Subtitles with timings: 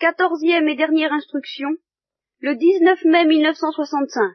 [0.00, 1.68] quatorzième et dernière instruction,
[2.38, 4.32] le 19 mai 1965.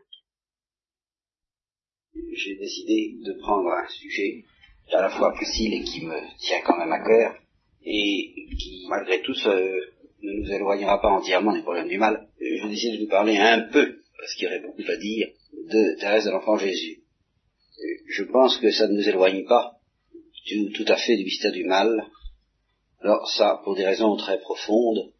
[2.33, 4.45] J'ai décidé de prendre un sujet
[4.93, 7.35] à la fois facile et qui me tient quand même à cœur,
[7.83, 12.27] et qui, malgré tout, ne nous éloignera pas entièrement des problèmes du mal.
[12.39, 15.99] Je décide de vous parler un peu, parce qu'il y aurait beaucoup à dire, de
[15.99, 17.01] Thérèse de l'Enfant Jésus.
[18.07, 19.71] Je pense que ça ne nous éloigne pas
[20.75, 22.05] tout à fait du mystère du mal.
[23.01, 25.11] Alors ça, pour des raisons très profondes,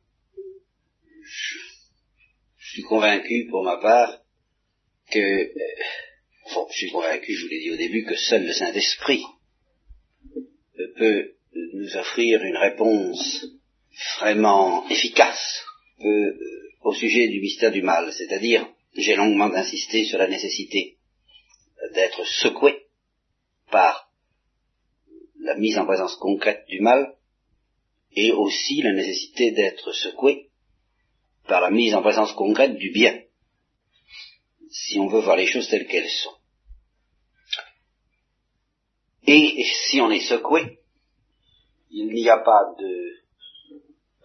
[2.76, 4.22] suis convaincu pour ma part
[5.10, 5.50] que, euh,
[6.72, 9.24] je suis convaincu, je vous l'ai dit au début, que seul le Saint-Esprit
[10.98, 11.36] peut
[11.74, 13.46] nous offrir une réponse
[14.20, 15.64] vraiment efficace
[16.02, 16.38] euh,
[16.82, 18.12] au sujet du mystère du mal.
[18.12, 20.98] C'est-à-dire, j'ai longuement insisté sur la nécessité
[21.94, 22.88] d'être secoué
[23.72, 24.12] par
[25.40, 27.16] la mise en présence concrète du mal,
[28.18, 30.45] et aussi la nécessité d'être secoué
[31.48, 33.22] par la mise en présence concrète du bien,
[34.70, 36.36] si on veut voir les choses telles qu'elles sont.
[39.28, 40.80] Et si on est secoué,
[41.90, 43.26] il n'y a pas de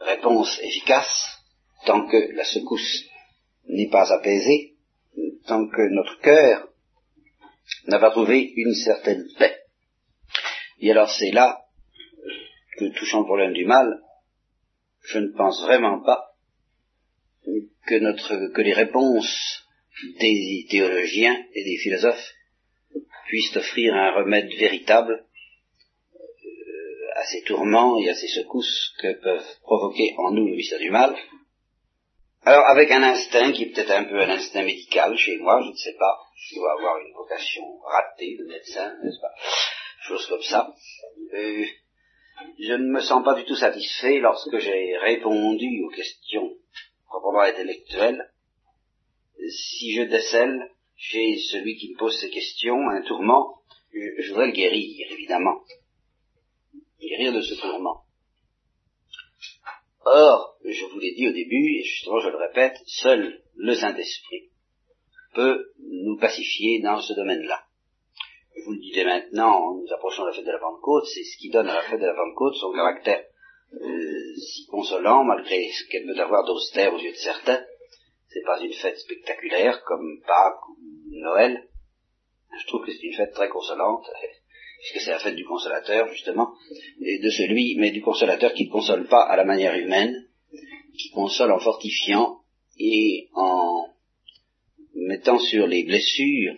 [0.00, 1.38] réponse efficace
[1.86, 3.04] tant que la secousse
[3.66, 4.76] n'est pas apaisée,
[5.46, 6.68] tant que notre cœur
[7.86, 9.56] n'a pas trouvé une certaine paix.
[10.80, 11.64] Et alors c'est là
[12.78, 14.02] que, touchant le problème du mal,
[15.02, 16.29] je ne pense vraiment pas
[17.86, 19.64] que, notre, que les réponses
[20.18, 22.34] des théologiens et des philosophes
[23.26, 25.24] puissent offrir un remède véritable
[26.14, 26.18] euh,
[27.16, 30.90] à ces tourments et à ces secousses que peuvent provoquer en nous le mystère du
[30.90, 31.16] mal.
[32.42, 35.70] Alors avec un instinct qui est peut-être un peu un instinct médical chez moi, je
[35.70, 39.34] ne sais pas, je dois avoir une vocation ratée de médecin, n'est-ce pas?
[40.02, 40.74] Chose comme ça.
[41.34, 41.64] Euh,
[42.58, 46.50] je ne me sens pas du tout satisfait lorsque j'ai répondu aux questions
[47.10, 48.30] proprement intellectuelles.
[49.48, 53.58] Si je décèle chez celui qui me pose ces questions un tourment,
[53.92, 55.60] je, voudrais le guérir, évidemment.
[57.00, 58.04] Guérir de ce tourment.
[60.04, 64.50] Or, je vous l'ai dit au début, et justement je le répète, seul le Saint-Esprit
[65.34, 67.66] peut nous pacifier dans ce domaine-là
[68.60, 71.36] je vous le disais maintenant, nous approchons de la fête de la Pentecôte, c'est ce
[71.38, 73.24] qui donne à la fête de la Pentecôte son caractère
[73.72, 77.64] euh, si consolant, malgré ce qu'elle peut avoir d'austère aux yeux de certains.
[78.28, 80.76] C'est pas une fête spectaculaire comme Pâques ou
[81.10, 81.68] Noël.
[82.58, 84.04] Je trouve que c'est une fête très consolante,
[84.80, 86.52] puisque c'est la fête du consolateur, justement,
[87.00, 90.26] et de celui, mais du consolateur qui ne console pas à la manière humaine,
[90.96, 92.40] qui console en fortifiant
[92.78, 93.86] et en
[94.94, 96.56] mettant sur les blessures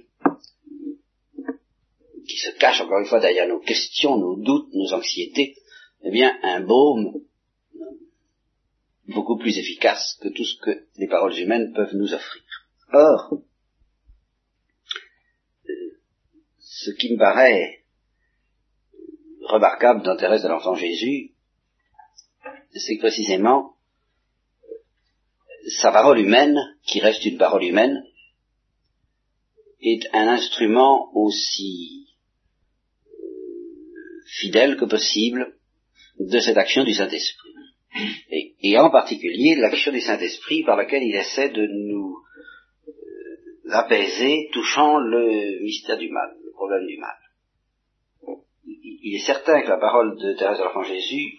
[2.26, 5.54] qui se cache encore une fois derrière nos questions, nos doutes, nos anxiétés,
[6.04, 7.22] eh bien, un baume
[9.06, 12.42] beaucoup plus efficace que tout ce que les paroles humaines peuvent nous offrir.
[12.92, 13.42] Or,
[16.58, 17.84] ce qui me paraît
[19.42, 21.34] remarquable dans Thérèse de l'Enfant Jésus,
[22.74, 23.76] c'est précisément
[25.80, 28.02] sa parole humaine, qui reste une parole humaine,
[29.80, 32.08] est un instrument aussi
[34.26, 35.56] fidèle que possible
[36.18, 37.50] de cette action du Saint-Esprit.
[38.62, 42.16] Et, en particulier l'action du Saint-Esprit par laquelle il essaie de nous
[42.88, 47.16] euh, apaiser, touchant le mystère du mal, le problème du mal.
[48.64, 51.38] Il, est certain que la parole de Thérèse de l'Enfant Jésus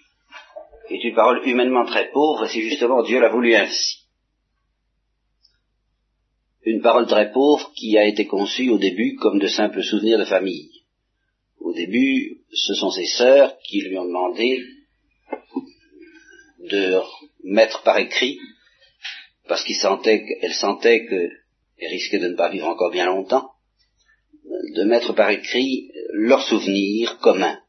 [0.89, 4.03] est une parole humainement très pauvre, et justement Dieu l'a voulu ainsi.
[6.65, 10.25] Une parole très pauvre qui a été conçue au début comme de simples souvenirs de
[10.25, 10.72] famille
[11.73, 14.63] au début, ce sont ses sœurs qui lui ont demandé
[16.59, 16.99] de
[17.43, 18.37] mettre par écrit,
[19.47, 23.49] parce qu'elles sentaient, sentaient qu'elles risquaient de ne pas vivre encore bien longtemps,
[24.75, 27.59] de mettre par écrit leurs souvenirs communs,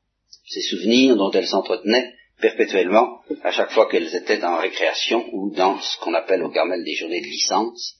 [0.48, 5.80] ces souvenirs dont elles s'entretenaient perpétuellement à chaque fois qu'elles étaient en récréation ou dans
[5.80, 7.94] ce qu'on appelle au Carmel des journées de licence,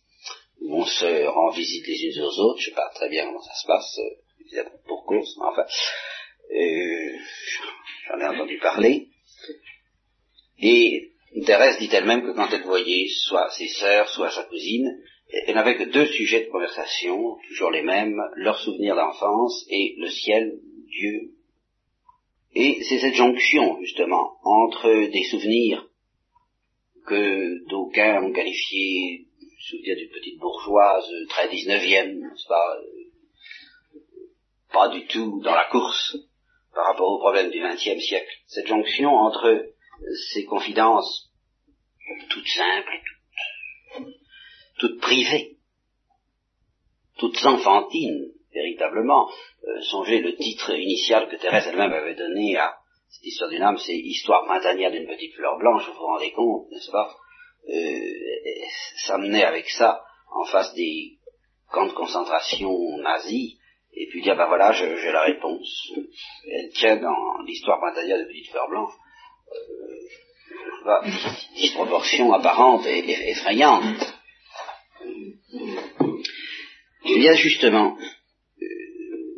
[0.61, 3.43] où on se rend visite les unes aux autres, je sais pas très bien comment
[3.43, 3.99] ça se passe,
[4.87, 5.67] pour cause, mais enfin,
[6.55, 7.19] euh,
[8.09, 9.09] j'en ai entendu parler.
[10.59, 11.11] Et
[11.45, 14.99] Thérèse dit elle-même que quand elle voyait soit ses sœurs, soit sa cousine,
[15.47, 20.09] elle n'avait que deux sujets de conversation, toujours les mêmes, leurs souvenirs d'enfance et le
[20.09, 21.33] ciel, Dieu.
[22.55, 25.89] Et c'est cette jonction, justement, entre des souvenirs
[27.07, 29.27] que d'aucuns ont qualifiés,
[29.69, 32.77] souvenirs d'une petite bourgeoise très 19e, n'est-ce pas,
[34.75, 36.17] pas du tout dans la course
[36.75, 38.33] par rapport aux problèmes du XXe siècle.
[38.47, 39.65] Cette jonction entre
[40.33, 41.31] ces confidences
[42.29, 42.93] toutes simples
[43.95, 44.15] toutes,
[44.79, 45.57] toutes privées,
[47.17, 49.31] toutes enfantines, véritablement.
[49.67, 52.77] Euh, songez le titre initial que Thérèse elle-même avait donné à
[53.09, 56.69] cette histoire d'une âme, c'est Histoire printanière d'une petite fleur blanche, vous vous rendez compte,
[56.71, 57.15] n'est-ce pas?
[57.69, 57.99] Euh,
[59.07, 61.19] S'amener avec ça en face des
[61.71, 63.57] camps de concentration nazis,
[63.97, 65.93] et puis dire, ben voilà, j'ai la réponse.
[66.51, 68.93] Elle tient dans l'histoire printanière de Petite Fleur Blanche,
[70.87, 71.01] euh,
[71.57, 74.15] disproportion apparente et, effrayante.
[77.07, 78.67] Eh bien justement, euh,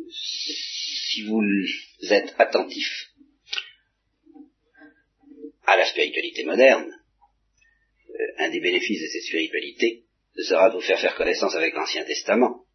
[0.09, 1.41] si vous
[2.09, 3.11] êtes attentif
[5.65, 6.91] à la spiritualité moderne,
[8.09, 10.05] euh, un des bénéfices de cette spiritualité
[10.43, 12.66] sera de vous faire faire connaissance avec l'Ancien Testament.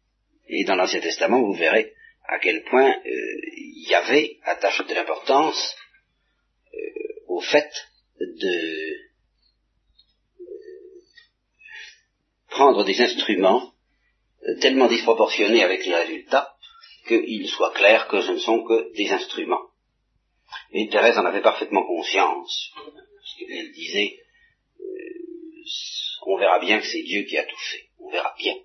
[0.47, 1.93] Et dans l'Ancien Testament, vous verrez
[2.27, 3.41] à quel point euh,
[3.87, 5.75] Yahvé attache de l'importance
[6.73, 6.79] euh,
[7.27, 7.71] au fait
[8.19, 8.93] de
[12.49, 13.73] prendre des instruments
[14.47, 16.55] euh, tellement disproportionnés avec les résultats
[17.07, 19.69] qu'il soit clair que ce ne sont que des instruments.
[20.71, 24.19] Et Thérèse en avait parfaitement conscience, parce qu'elle disait,
[24.79, 25.63] euh,
[26.25, 28.55] on verra bien que c'est Dieu qui a tout fait, on verra bien.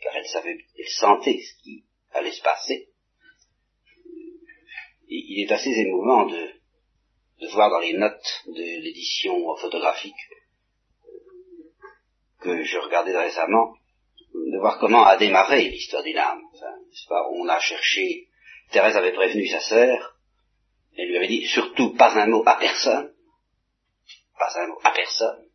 [0.00, 2.88] Car elle savait, elle sentait ce qui allait se passer.
[5.08, 6.52] Il est assez émouvant de,
[7.40, 10.14] de voir dans les notes de l'édition photographique
[12.40, 13.74] que je regardais récemment,
[14.34, 16.42] de voir comment a démarré l'histoire d'une âme.
[17.32, 18.28] on a cherché,
[18.70, 20.16] Thérèse avait prévenu sa sœur,
[20.96, 23.12] elle lui avait dit surtout pas un mot à personne,
[24.38, 25.48] pas un mot à personne,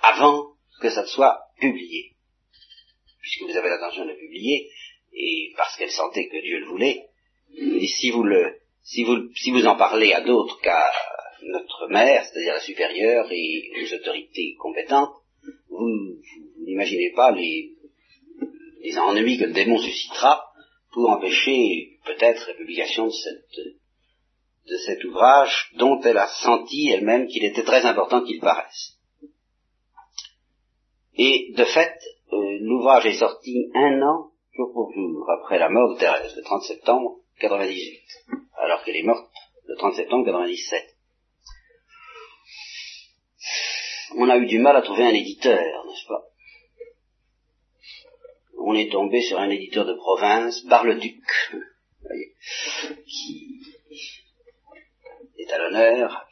[0.00, 2.15] avant que ça ne soit publié.
[3.26, 4.70] Puisque vous avez l'intention de publier,
[5.12, 7.08] et parce qu'elle sentait que Dieu le voulait,
[7.58, 10.92] et si vous le, si vous, si vous en parlez à d'autres qu'à
[11.42, 15.10] notre mère, c'est-à-dire la supérieure et les autorités compétentes,
[15.68, 16.20] vous,
[16.60, 17.72] n'imaginez pas les,
[18.80, 20.44] les ennuis que le démon suscitera
[20.92, 23.58] pour empêcher peut-être la publication de, cette,
[24.68, 28.92] de cet ouvrage dont elle a senti elle-même qu'il était très important qu'il paraisse.
[31.18, 31.98] Et de fait,
[32.32, 36.42] euh, l'ouvrage est sorti un an, jour pour jour, après la mort de Thérèse, le
[36.42, 38.00] 30 septembre 98,
[38.58, 39.30] alors qu'elle est morte
[39.66, 40.96] le 30 septembre 97
[44.16, 46.24] on a eu du mal à trouver un éditeur, n'est-ce pas?
[48.58, 51.22] On est tombé sur un éditeur de province, Bar-le-Duc,
[53.06, 53.60] qui
[55.38, 56.26] est à l'honneur,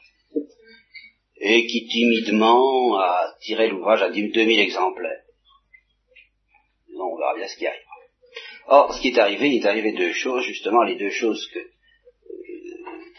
[1.37, 5.24] et qui timidement a tiré l'ouvrage à 2000 exemplaires.
[6.95, 7.81] Non, on verra bien ce qui arrive.
[8.67, 11.59] Or, ce qui est arrivé, il est arrivé deux choses, justement les deux choses que
[11.59, 11.69] euh,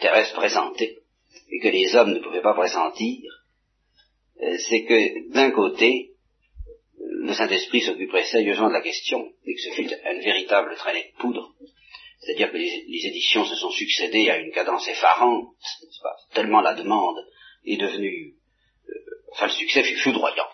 [0.00, 0.99] Thérèse présentait,
[1.50, 3.23] et que les hommes ne pouvaient pas pressentir,
[4.43, 6.11] euh, c'est que d'un côté,
[6.99, 11.20] le Saint-Esprit s'occuperait sérieusement de la question, et que ce fut un véritable traînée de
[11.20, 11.55] poudre,
[12.20, 15.55] c'est-à-dire que les, éditions se sont succédées à une cadence effarante,
[16.34, 17.19] tellement la demande
[17.64, 18.34] est devenue,
[18.88, 18.93] euh,
[19.32, 20.49] enfin le succès fut foudroyant,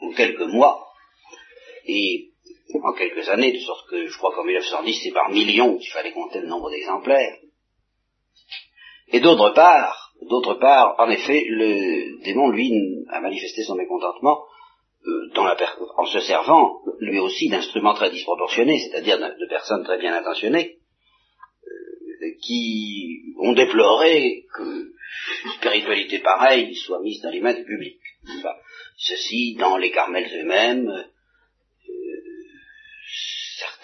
[0.00, 0.86] en, quelques mois,
[1.86, 2.30] et
[2.82, 6.12] en quelques années, de sorte que je crois qu'en 1910 c'est par millions qu'il fallait
[6.12, 7.38] compter le nombre d'exemplaires.
[9.12, 12.72] Et d'autre part, D'autre part, en effet, le démon, lui,
[13.10, 14.44] a manifesté son mécontentement
[15.06, 15.40] euh,
[15.98, 20.78] en se servant, lui aussi, d'instruments très disproportionnés, c'est-à-dire de, personnes très bien intentionnées,
[21.64, 24.92] euh, qui ont déploré que
[25.44, 27.98] une spiritualité pareille soit mise dans les mains du public.
[28.96, 30.90] ceci, dans les Carmels eux-mêmes,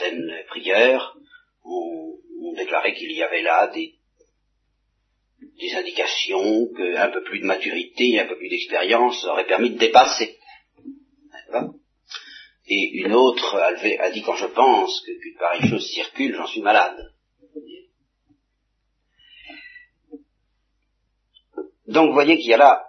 [0.02, 1.16] certaines prières
[1.64, 2.18] ont
[2.56, 3.94] déclaré qu'il y avait là des
[5.74, 10.38] indications qu'un peu plus de maturité, un peu plus d'expérience aurait permis de dépasser.
[12.66, 17.12] Et une autre a, dit quand je pense qu'une pareille chose circule, j'en suis malade.
[21.86, 22.88] Donc vous voyez qu'il y a là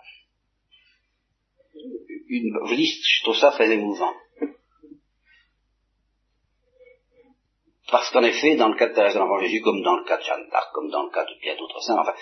[2.27, 4.13] une, je dis, je trouve ça très émouvant.
[7.91, 10.17] Parce qu'en effet, dans le cas de Thérèse de l'Enfant Jésus, comme dans le cas
[10.17, 12.13] de Jeanne d'Arc, comme dans le cas de bien d'autres saints, enfin,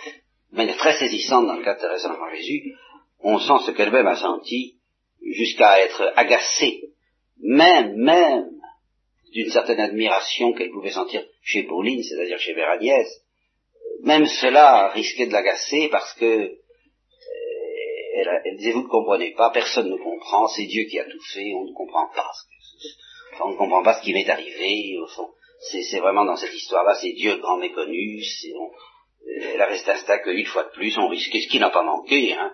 [0.52, 2.74] de manière très saisissante dans le cas de Thérèse de l'Enfant Jésus,
[3.20, 4.78] on sent ce qu'elle-même a senti
[5.24, 6.90] jusqu'à être agacée,
[7.40, 8.50] même, même,
[9.34, 13.08] d'une certaine admiration qu'elle pouvait sentir chez Pauline, c'est-à-dire chez Véragnès.
[14.04, 16.58] Même cela risquait de l'agacer parce que euh,
[18.46, 21.54] elle, disait vous ne comprenez pas, personne ne comprend, c'est Dieu qui a tout fait,
[21.54, 22.52] on ne comprend pas ce
[23.44, 25.30] on ne comprend pas ce qui m'est arrivé, au fond
[25.62, 28.22] c'est vraiment dans cette histoire-là, c'est Dieu grand méconnu,
[29.44, 32.34] Elle avait cet instinct qu'une fois de plus, on risquait, ce qui n'a pas manqué,
[32.34, 32.52] hein,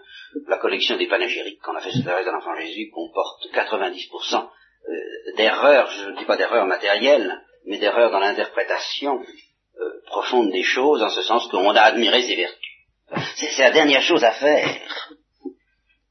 [0.47, 4.49] la collection des panégyriques qu'on a fait sur Thérèse de l'Enfant Jésus comporte 90%
[4.89, 9.21] euh, d'erreurs, je ne dis pas d'erreurs matérielles, mais d'erreurs dans l'interprétation
[9.79, 12.73] euh, profonde des choses, en ce sens qu'on a admiré ses vertus.
[13.35, 15.13] C'est la dernière chose à faire.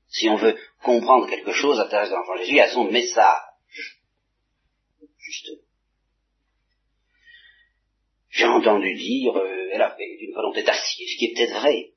[0.09, 3.43] Si on veut comprendre quelque chose à Thérèse de l'Enfant Jésus, à son message.
[5.19, 5.66] Justement.
[8.37, 11.93] J'ai entendu dire, euh, elle a fait une volonté d'acier, ce qui est peut-être vrai,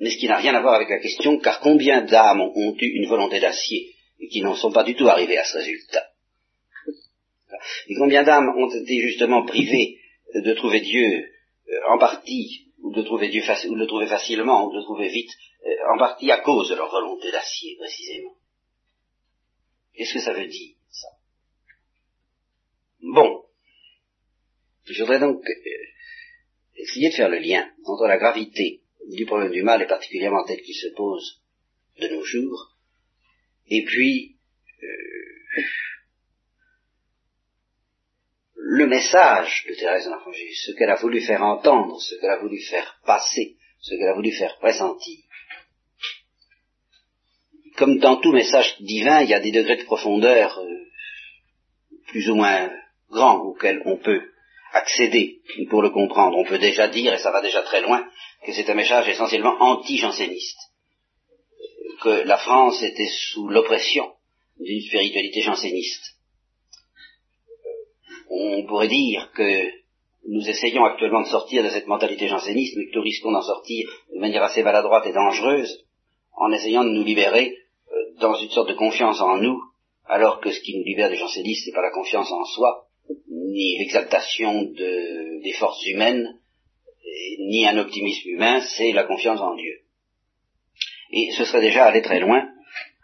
[0.00, 2.86] mais ce qui n'a rien à voir avec la question, car combien d'âmes ont eu
[2.86, 6.08] une volonté d'acier et qui n'en sont pas du tout arrivées à ce résultat
[7.88, 9.96] Et combien d'âmes ont été justement privées
[10.34, 11.24] de trouver Dieu
[11.68, 14.82] euh, en partie, ou de trouver Dieu ou de le trouver facilement, ou de le
[14.82, 15.30] trouver vite,
[15.64, 18.34] euh, en partie à cause de leur volonté d'acier, précisément?
[19.94, 21.08] Qu'est-ce que ça veut dire, ça?
[23.00, 23.41] Bon,
[24.84, 25.82] je voudrais donc euh,
[26.76, 30.60] essayer de faire le lien entre la gravité du problème du mal, et particulièrement tel
[30.60, 31.42] qu'il se pose
[32.00, 32.76] de nos jours,
[33.68, 34.36] et puis
[34.82, 35.62] euh,
[38.54, 42.38] le message de Thérèse de l'Enfant ce qu'elle a voulu faire entendre, ce qu'elle a
[42.38, 45.18] voulu faire passer, ce qu'elle a voulu faire pressentir.
[47.76, 50.86] Comme dans tout message divin, il y a des degrés de profondeur euh,
[52.06, 52.70] plus ou moins
[53.10, 54.31] grands auxquels on peut
[54.72, 56.36] accéder pour le comprendre.
[56.38, 58.04] On peut déjà dire, et ça va déjà très loin,
[58.44, 60.58] que c'est un message essentiellement anti-janséniste,
[62.02, 64.12] que la France était sous l'oppression
[64.58, 66.16] d'une spiritualité janséniste.
[68.30, 69.70] On pourrait dire que
[70.28, 73.88] nous essayons actuellement de sortir de cette mentalité janséniste, mais que nous risquons d'en sortir
[74.14, 75.84] de manière assez maladroite et dangereuse,
[76.34, 77.56] en essayant de nous libérer
[77.90, 79.60] euh, dans une sorte de confiance en nous,
[80.06, 82.81] alors que ce qui nous libère des jansénistes, c'est pas la confiance en soi,
[83.28, 86.38] ni l'exaltation de, des forces humaines,
[87.38, 89.80] ni un optimisme humain, c'est la confiance en Dieu.
[91.12, 92.48] Et ce serait déjà aller très loin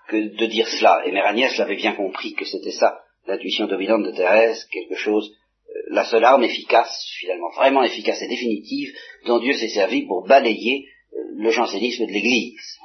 [0.08, 1.02] que de dire cela.
[1.06, 5.30] Et Mère l'avait bien compris que c'était ça, l'intuition dominante de Thérèse, quelque chose,
[5.68, 8.90] euh, la seule arme efficace, finalement, vraiment efficace et définitive,
[9.26, 12.78] dont Dieu s'est servi pour balayer euh, le jansénisme de l'Église.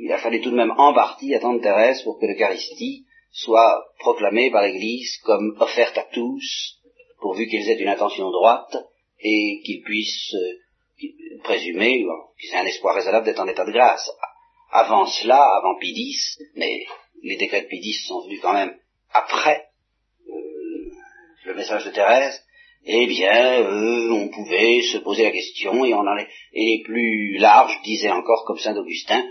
[0.00, 4.50] Il a fallu tout de même en partie attendre Thérèse pour que l'Eucharistie soit proclamé
[4.50, 6.78] par l'Église comme offerte à tous,
[7.20, 8.76] pourvu qu'ils aient une intention droite
[9.20, 11.08] et qu'ils puissent euh,
[11.42, 12.04] présumer,
[12.40, 14.10] qu'ils aient un espoir raisonnable d'être en état de grâce.
[14.70, 16.84] Avant cela, avant Pidis, mais
[17.22, 18.76] les décrets de Pidis sont venus quand même
[19.12, 19.68] après
[20.28, 20.90] euh,
[21.44, 22.42] le message de Thérèse,
[22.84, 26.82] eh bien, euh, on pouvait se poser la question, et, on en est, et les
[26.84, 29.24] plus larges disaient encore, comme saint Augustin,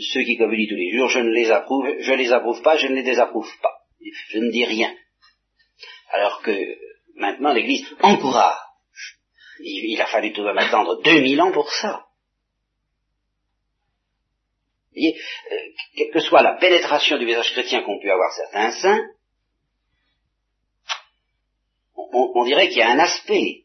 [0.00, 2.88] ceux qui communient tous les jours, je ne les approuve, je les approuve pas, je
[2.88, 3.78] ne les désapprouve pas.
[4.28, 4.94] Je ne dis rien.
[6.10, 6.52] Alors que
[7.16, 8.56] maintenant l'Église encourage.
[9.60, 12.06] Il, a fallu tout de même attendre 2000 ans pour ça.
[14.92, 15.20] Vous voyez,
[15.52, 15.56] euh,
[15.96, 19.04] quelle que soit la pénétration du message chrétien qu'ont pu avoir certains saints,
[21.96, 23.64] on, on dirait qu'il y a un aspect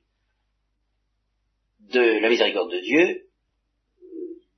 [1.80, 3.24] de la miséricorde de Dieu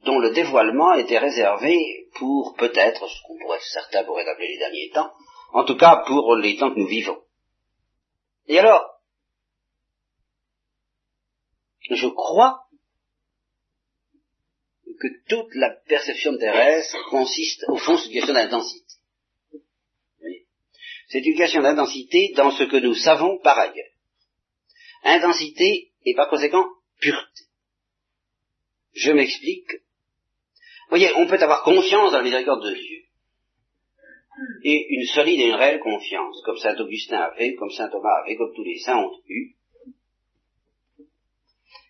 [0.05, 4.91] dont le dévoilement était réservé pour peut-être ce qu'on pourrait certains pourraient appeler les derniers
[4.93, 5.11] temps,
[5.51, 7.21] en tout cas pour les temps que nous vivons.
[8.47, 8.99] Et alors,
[11.89, 12.61] je crois
[14.99, 18.85] que toute la perception terrestre consiste au fond sur une question d'intensité.
[21.09, 23.91] C'est une question d'intensité dans ce que nous savons par ailleurs.
[25.03, 26.65] Intensité et par conséquent
[26.99, 27.43] pureté.
[28.93, 29.84] Je m'explique
[30.89, 33.01] voyez, on peut avoir confiance dans la miséricorde de Dieu.
[34.63, 38.35] Et une solide et une réelle confiance, comme saint Augustin avait, comme saint Thomas avait,
[38.35, 39.55] comme tous les saints ont eu.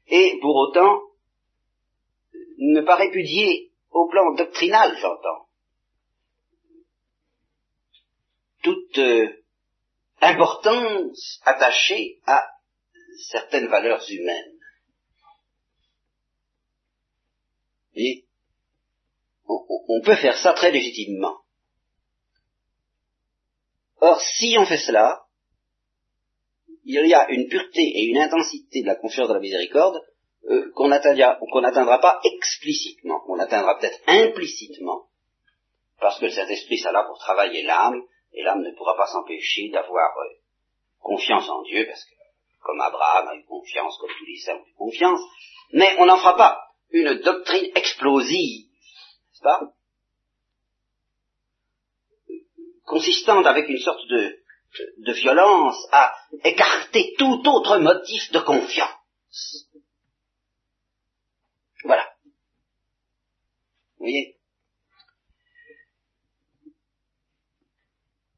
[0.07, 1.01] Et pour autant,
[2.57, 5.47] ne pas répudier au plan doctrinal, j'entends,
[8.61, 9.43] toute euh,
[10.21, 12.43] importance attachée à
[13.29, 14.59] certaines valeurs humaines.
[19.47, 21.37] On, peut faire ça très légitimement.
[24.01, 25.25] Or, si on fait cela,
[26.83, 29.99] il y a une pureté et une intensité de la confiance de la miséricorde
[30.49, 35.07] euh, qu'on n'atteindra pas explicitement, qu'on atteindra peut-être implicitement,
[35.99, 38.01] parce que le Saint-Esprit sera là pour travailler l'âme,
[38.33, 40.35] et l'âme ne pourra pas s'empêcher d'avoir euh,
[40.99, 42.15] confiance en Dieu, parce que
[42.61, 45.21] comme Abraham a eu confiance, comme tous les saints ont eu confiance,
[45.71, 46.61] mais on n'en fera pas
[46.91, 48.67] une doctrine explosive
[52.85, 54.39] consistante avec une sorte de,
[54.99, 59.69] de violence à écarter tout autre motif de confiance.
[61.83, 62.07] Voilà.
[63.97, 64.37] Vous voyez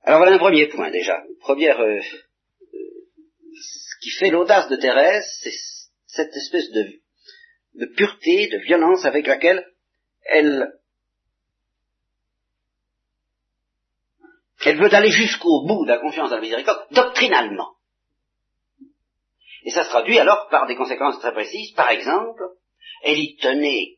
[0.04, 1.22] Alors voilà un premier point déjà.
[1.42, 5.54] Première, euh, ce qui fait l'audace de Thérèse, c'est
[6.06, 7.02] cette espèce de,
[7.76, 9.66] de pureté, de violence avec laquelle
[10.30, 10.72] elle,
[14.66, 17.74] elle veut aller jusqu'au bout de la confiance dans la miséricorde, doctrinalement.
[19.64, 21.74] Et ça se traduit alors par des conséquences très précises.
[21.74, 22.42] Par exemple,
[23.04, 23.98] elle y tenait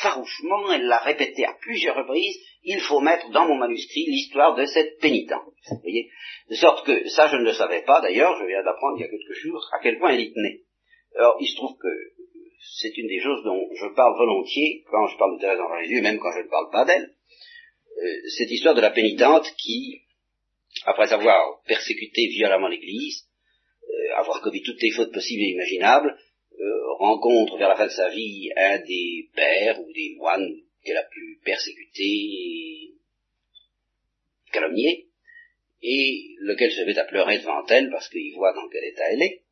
[0.00, 4.64] farouchement, elle l'a répété à plusieurs reprises, il faut mettre dans mon manuscrit l'histoire de
[4.66, 5.54] cette pénitence.
[5.70, 6.10] Vous voyez?
[6.48, 9.04] De sorte que, ça je ne le savais pas d'ailleurs, je viens d'apprendre il y
[9.04, 10.62] a quelques jours à quel point elle y tenait.
[11.16, 11.88] Alors, il se trouve que
[12.80, 16.02] c'est une des choses dont je parle volontiers quand je parle de Thérèse en Jésus,
[16.02, 17.14] même quand je ne parle pas d'elle.
[18.02, 20.00] Euh, cette histoire de la pénitente qui,
[20.86, 23.26] après avoir persécuté violemment l'Église,
[23.84, 26.18] euh, avoir commis toutes les fautes possibles et imaginables,
[26.58, 30.96] euh, rencontre vers la fin de sa vie un des pères ou des moines qu'elle
[30.96, 32.94] a pu persécuter
[34.50, 35.08] calomnier,
[35.82, 39.22] et lequel se met à pleurer devant elle parce qu'il voit dans quel état elle
[39.22, 39.42] est.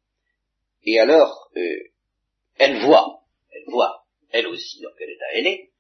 [0.85, 1.53] Et alors,
[2.57, 5.71] elle voit, elle voit, elle aussi dans quel état elle est,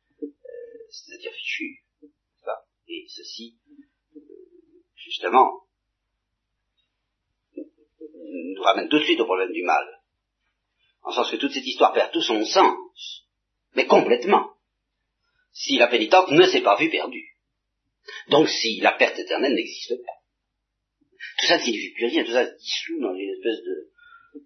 [0.91, 1.83] c'est-à-dire fichue.
[2.88, 3.59] Et ceci,
[4.16, 4.21] euh,
[4.97, 5.62] justement,
[7.54, 9.87] nous ramène tout de suite au problème du mal.
[11.02, 13.26] En sens que toute cette histoire perd tout son sens,
[13.75, 14.54] mais complètement,
[15.52, 17.37] si la pénitente ne s'est pas vue perdue.
[18.28, 20.12] Donc si la perte éternelle n'existe pas.
[21.38, 23.90] Tout ça ne signifie plus rien, tout ça se dissout dans une espèce de,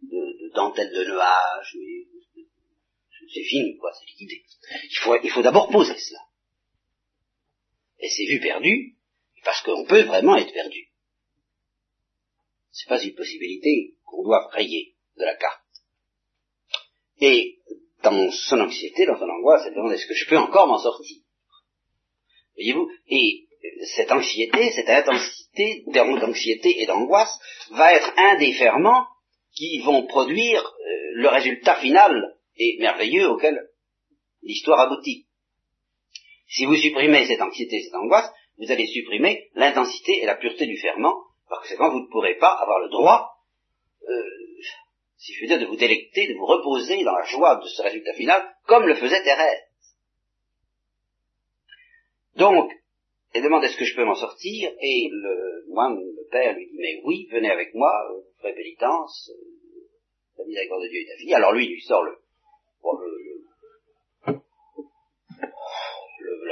[0.02, 1.76] de, de dentelle de nuages,
[3.32, 4.44] c'est fini, quoi, c'est liquidé.
[4.84, 6.20] Il faut, il faut d'abord poser cela.
[8.02, 8.96] Et c'est vu perdu,
[9.44, 10.88] parce qu'on peut vraiment être perdu.
[12.72, 15.60] C'est pas une possibilité qu'on doit rayer de la carte.
[17.20, 17.58] Et
[18.02, 21.18] dans son anxiété, dans son angoisse, elle demande est-ce que je peux encore m'en sortir?
[22.56, 22.90] Voyez-vous?
[23.08, 23.46] Et
[23.94, 27.38] cette anxiété, cette intensité d'anxiété et d'angoisse
[27.70, 29.06] va être un des ferments
[29.54, 33.60] qui vont produire euh, le résultat final et merveilleux auquel
[34.42, 35.26] l'histoire aboutit.
[36.52, 40.66] Si vous supprimez cette anxiété et cette angoisse, vous allez supprimer l'intensité et la pureté
[40.66, 43.30] du ferment, parce que quand vous ne pourrez pas avoir le droit,
[44.06, 44.22] euh,
[45.16, 47.80] si je veux dire, de vous délecter, de vous reposer dans la joie de ce
[47.80, 49.62] résultat final, comme le faisait Thérèse.
[52.36, 52.70] Donc,
[53.32, 56.76] elle demande est-ce que je peux m'en sortir, et le moine, le père, lui dit,
[56.78, 59.88] mais oui, venez avec moi, vous ferez pénitence, euh,
[60.36, 61.32] la miséricorde de Dieu est à vie.
[61.32, 62.18] Alors lui, il lui sort le,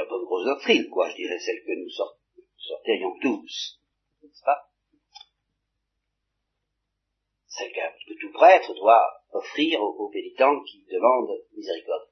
[0.11, 1.89] bonne grosse doctrine, quoi, je dirais, celle que nous
[2.57, 3.79] sortirions tous,
[4.21, 4.67] n'est-ce pas?
[7.47, 12.09] Celle que, tout prêtre doit offrir aux, pénitents qui demandent miséricorde.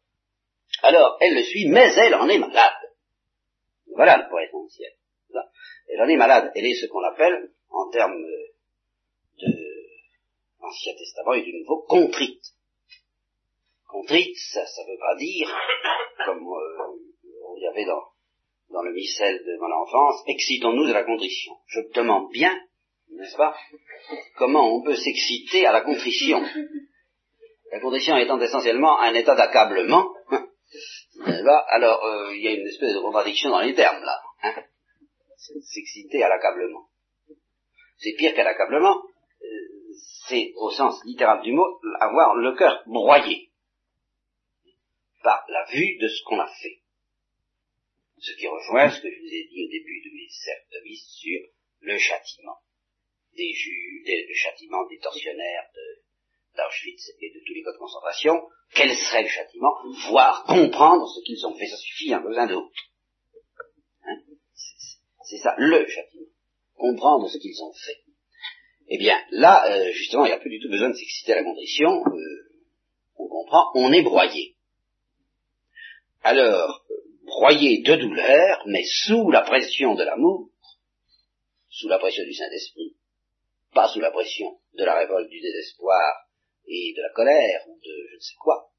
[0.82, 2.74] Alors, elle le suit, mais elle en est malade.
[3.96, 4.94] Voilà le point essentiel.
[5.88, 6.52] Elle en est malade.
[6.56, 8.22] Elle est ce qu'on appelle, en termes
[9.42, 9.48] de
[10.62, 12.44] l'Ancien Testament et du Nouveau, contrite.
[13.88, 15.58] Contrite, ça ne veut pas dire,
[16.26, 17.09] comme euh,
[17.60, 18.04] on y avait dans,
[18.72, 21.54] dans le missel de mon enfance, excitons-nous de la contrition.
[21.68, 22.58] Je te demande bien,
[23.12, 23.56] n'est-ce pas,
[24.38, 26.42] comment on peut s'exciter à la contrition.
[27.72, 30.08] La contrition étant essentiellement un état d'accablement,
[31.68, 34.22] alors euh, il y a une espèce de contradiction dans les termes là.
[34.44, 34.64] Hein
[35.62, 36.88] s'exciter à l'accablement.
[37.98, 39.46] C'est pire qu'à l'accablement, euh,
[40.28, 43.52] c'est au sens littéral du mot avoir le cœur broyé
[45.24, 46.79] par la vue de ce qu'on a fait.
[48.22, 51.40] Ce qui rejoint ce que je vous ai dit au début de mes services sur
[51.82, 52.58] le châtiment
[53.36, 55.70] des juges, le châtiment des tortionnaires
[56.56, 58.42] d'Auschwitz et de tous les cas de concentration.
[58.74, 59.74] Quel serait le châtiment?
[60.10, 61.68] Voir, comprendre ce qu'ils ont fait.
[61.68, 62.70] Ça suffit, un besoin d'autre.
[64.04, 64.18] Hein?
[65.24, 66.28] C'est ça, le châtiment.
[66.76, 68.00] Comprendre ce qu'ils ont fait.
[68.90, 71.36] Eh bien, là, euh, justement, il n'y a plus du tout besoin de s'exciter à
[71.38, 72.04] la condition.
[72.06, 72.50] Euh,
[73.16, 74.56] on comprend, on est broyé.
[76.22, 76.84] Alors,
[77.30, 80.50] broyé de douleur, mais sous la pression de l'amour,
[81.70, 82.96] sous la pression du Saint-Esprit,
[83.74, 86.28] pas sous la pression de la révolte, du désespoir
[86.68, 88.72] et de la colère ou de je ne sais quoi,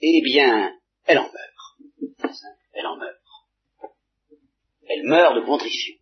[0.00, 2.36] eh bien, elle en meurt.
[2.72, 3.20] Elle en meurt.
[4.88, 5.94] Elle meurt de contrition.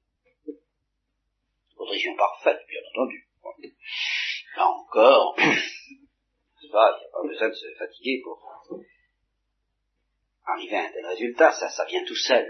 [1.77, 3.29] Contrition parfaite, bien entendu.
[4.57, 5.49] Là encore, il
[6.63, 8.54] n'y a pas besoin de se fatiguer pour
[10.47, 12.47] arriver à un tel résultat, ça, ça vient tout seul.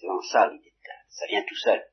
[0.00, 0.72] C'est dans ça l'idée
[1.12, 1.84] ça vient tout seul.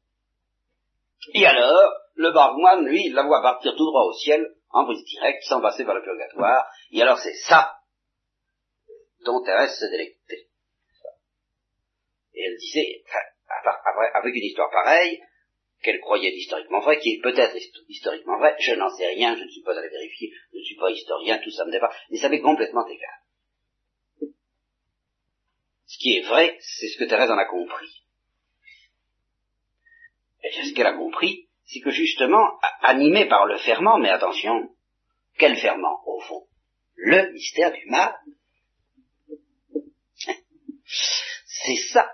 [1.34, 5.04] Et alors, le barmoine, lui, il la voit partir tout droit au ciel, en brise
[5.04, 7.76] directe, sans passer par le purgatoire, et alors c'est ça
[9.26, 10.48] dont Thérèse se délectait.
[12.34, 13.04] Et elle disait,
[14.14, 15.22] avec une histoire pareille,
[15.84, 17.56] qu'elle croyait historiquement vraie, qui est peut-être
[17.88, 20.76] historiquement vraie, je n'en sais rien, je ne suis pas allé vérifier, je ne suis
[20.76, 23.20] pas historien, tout ça me dépasse, mais ça m'est complètement égal.
[25.90, 28.04] Ce qui est vrai, c'est ce que Thérèse en a compris.
[30.44, 34.70] Et ce qu'elle a compris, c'est que justement, animé par le ferment, mais attention,
[35.40, 36.46] quel ferment, au fond?
[36.94, 38.16] Le mystère du mal.
[40.86, 42.08] C'est ça,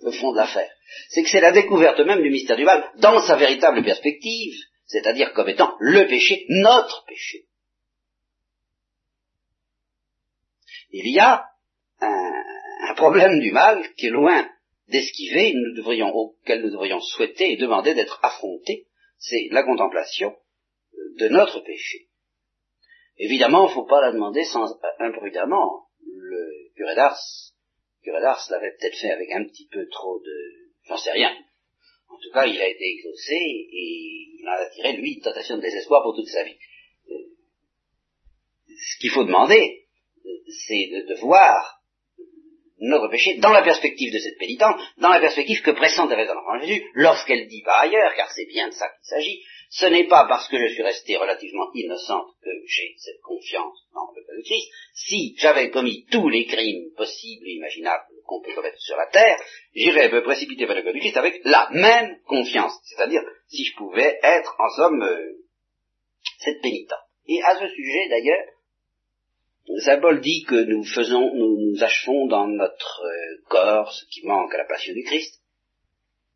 [0.00, 0.70] le fond de l'affaire.
[1.08, 5.32] C'est que c'est la découverte même du mystère du mal dans sa véritable perspective, c'est-à-dire
[5.32, 7.46] comme étant le péché, notre péché.
[10.90, 11.48] Il y a
[12.00, 14.48] un, problème du mal qui est loin
[14.88, 18.86] d'esquiver, nous devrions, auquel nous devrions souhaiter et demander d'être affrontés,
[19.18, 20.34] c'est la contemplation
[20.94, 22.08] euh, de notre péché.
[23.18, 25.86] Évidemment, il ne faut pas la demander sans euh, imprudemment.
[26.06, 27.18] Le curé d'Ars,
[28.02, 31.34] curé d'Ars l'avait peut-être fait avec un petit peu trop de, j'en sais rien.
[32.08, 35.56] En tout cas, il a été exaucé et il en a tiré, lui, une tentation
[35.56, 36.56] de désespoir pour toute sa vie.
[37.10, 37.14] Euh,
[38.68, 39.86] ce qu'il faut demander,
[40.24, 41.75] c'est de, de voir
[42.78, 46.60] notre péché dans la perspective de cette pénitence, dans la perspective que pressent Thérèse l'enfant
[46.60, 50.26] Jésus, lorsqu'elle dit par ailleurs, car c'est bien de ça qu'il s'agit, ce n'est pas
[50.28, 54.70] parce que je suis restée relativement innocente que j'ai cette confiance dans le Christ.
[54.94, 59.38] Si j'avais commis tous les crimes possibles et imaginables qu'on peut commettre sur la terre,
[59.74, 62.78] j'irais me précipiter vers le du Christ avec la même confiance.
[62.84, 65.32] C'est-à-dire, si je pouvais être, en somme, euh,
[66.38, 66.98] cette pénitente.
[67.28, 68.44] Et à ce sujet, d'ailleurs,
[70.00, 74.54] Paul dit que nous faisons, nous, nous achevons dans notre euh, corps ce qui manque
[74.54, 75.40] à la passion du Christ.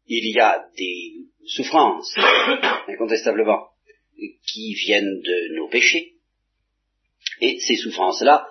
[0.06, 1.12] Il y a des
[1.46, 2.14] souffrances,
[2.88, 3.68] incontestablement,
[4.46, 6.14] qui viennent de nos péchés.
[7.40, 8.48] Et ces souffrances-là,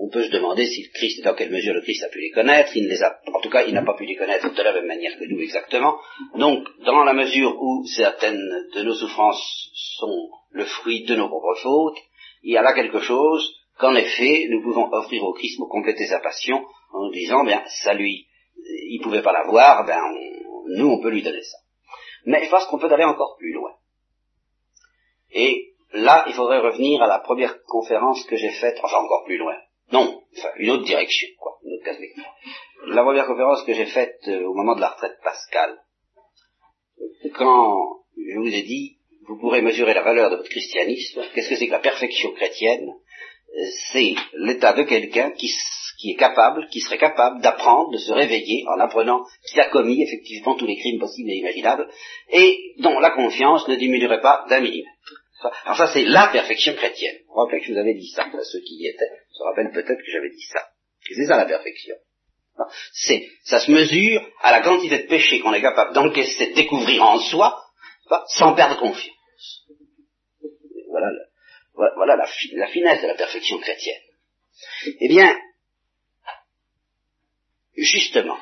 [0.00, 2.30] on peut se demander si le Christ, dans quelle mesure le Christ a pu les
[2.30, 2.76] connaître.
[2.76, 4.72] Il ne les a, en tout cas, il n'a pas pu les connaître de la
[4.72, 5.98] même manière que nous exactement.
[6.36, 11.60] Donc, dans la mesure où certaines de nos souffrances sont le fruit de nos propres
[11.60, 11.98] fautes,
[12.42, 16.06] il y a là quelque chose qu'en effet, nous pouvons offrir au Christ pour compléter
[16.06, 20.02] sa passion en nous disant, bien, ça lui, il pouvait pas l'avoir, ben,
[20.76, 21.58] nous, on peut lui donner ça.
[22.26, 23.72] Mais je pense qu'on peut aller encore plus loin.
[25.32, 29.38] Et là, il faudrait revenir à la première conférence que j'ai faite, enfin encore plus
[29.38, 29.56] loin.
[29.92, 32.24] Non, enfin, une autre direction, quoi, une autre perspective.
[32.88, 35.78] La première conférence que j'ai faite euh, au moment de la retraite pascale,
[37.34, 41.56] quand je vous ai dit, vous pourrez mesurer la valeur de votre christianisme, qu'est-ce que
[41.56, 42.92] c'est que la perfection chrétienne?
[43.92, 45.50] C'est l'état de quelqu'un qui,
[46.04, 50.54] est capable, qui serait capable d'apprendre, de se réveiller en apprenant qu'il a commis effectivement
[50.54, 51.88] tous les crimes possibles et imaginables,
[52.30, 54.90] et dont la confiance ne diminuerait pas d'un millimètre.
[55.64, 57.16] Alors ça, c'est la perfection chrétienne.
[57.28, 59.98] Vous rappelez que je vous avais dit ça, ceux qui y étaient se rappellent peut-être
[59.98, 60.60] que j'avais dit ça.
[61.14, 61.94] C'est ça la perfection.
[62.92, 67.04] C'est, ça se mesure à la quantité de péché qu'on est capable d'encaisser, de découvrir
[67.04, 67.62] en soi,
[68.36, 69.14] sans perdre confiance.
[70.90, 71.27] Voilà
[71.78, 74.02] voilà la, finesse de la perfection chrétienne.
[74.84, 75.38] Eh bien,
[77.76, 78.38] justement,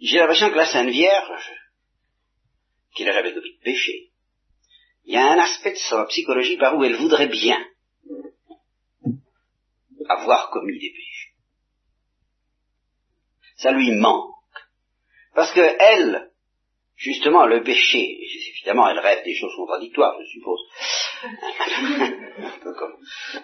[0.00, 1.52] j'ai l'impression que la Sainte Vierge,
[2.94, 4.10] qui n'a jamais commis de péché,
[5.04, 7.64] il y a un aspect de sa psychologie par où elle voudrait bien
[10.08, 11.34] avoir commis des péchés.
[13.56, 14.34] Ça lui manque.
[15.34, 16.25] Parce que elle,
[16.96, 20.60] justement, le péché, évidemment, elle rêve des choses contradictoires, je suppose.
[21.22, 22.96] Un peu comme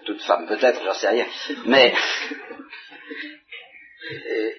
[0.05, 1.27] toute femme peut-être, j'en sais rien.
[1.67, 1.95] Mais
[4.13, 4.51] euh,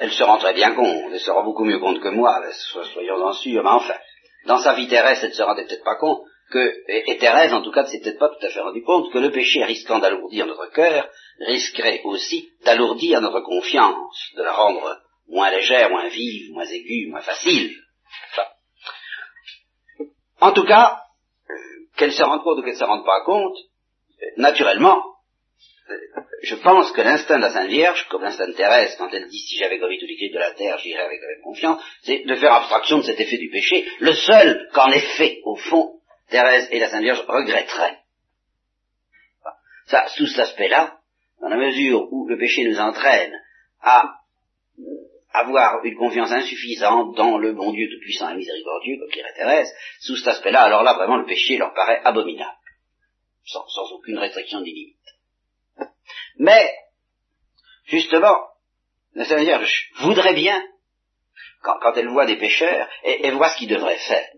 [0.00, 2.42] elle se rend très bien compte, elle se rend beaucoup mieux compte que moi,
[2.92, 3.96] soyons-en sûrs, mais enfin,
[4.46, 7.62] dans sa vie terrestre, elle ne se rendait peut-être pas compte que, et, Thérèse en
[7.62, 9.98] tout cas ne s'est peut-être pas tout à fait rendu compte que le péché risquant
[9.98, 11.08] d'alourdir notre cœur,
[11.40, 17.20] risquerait aussi d'alourdir notre confiance, de la rendre moins légère, moins vive, moins aiguë, moins
[17.20, 17.74] facile.
[20.40, 21.02] En tout cas,
[21.96, 23.56] qu'elle se rende compte ou qu'elle ne se rende pas compte,
[24.36, 25.02] naturellement,
[26.42, 29.38] je pense que l'instinct de la Sainte Vierge, comme l'instinct de Thérèse, quand elle dit
[29.38, 32.34] si j'avais commis tous les de la terre, j'irais avec la même confiance, c'est de
[32.34, 36.80] faire abstraction de cet effet du péché, le seul qu'en effet, au fond, Thérèse et
[36.80, 37.98] la Sainte Vierge regretteraient.
[39.86, 40.98] Ça, sous cet aspect-là,
[41.40, 43.32] dans la mesure où le péché nous entraîne
[43.80, 44.16] à
[45.36, 49.70] avoir une confiance insuffisante dans le bon Dieu tout-puissant et miséricordieux, comme dirait Thérèse,
[50.00, 52.56] sous cet aspect-là, alors là, vraiment, le péché leur paraît abominable,
[53.44, 54.96] sans, aucune restriction des limites.
[56.38, 56.72] Mais,
[57.84, 58.38] justement,
[59.14, 60.62] la Sainte Vierge voudrait bien,
[61.62, 64.28] quand, elle voit des pécheurs, elle voit ce qu'ils devraient faire.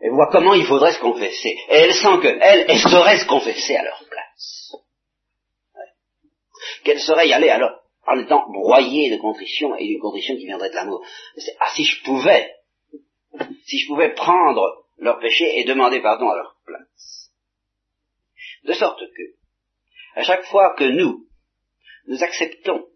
[0.00, 1.56] Elle voit comment il faudrait se confesser.
[1.68, 4.72] Et elle sent qu'elle, elle, elle saurait se confesser à leur place.
[6.84, 10.70] Qu'elle saurait y aller alors en étant broyée de contrition et d'une contrition qui viendrait
[10.70, 11.04] de l'amour.
[11.60, 12.50] Ah, si je pouvais,
[13.66, 17.30] si je pouvais prendre leur péché et demander pardon à leur place.
[18.64, 19.22] De sorte que,
[20.14, 21.26] à chaque fois que nous,
[22.06, 22.86] nous acceptons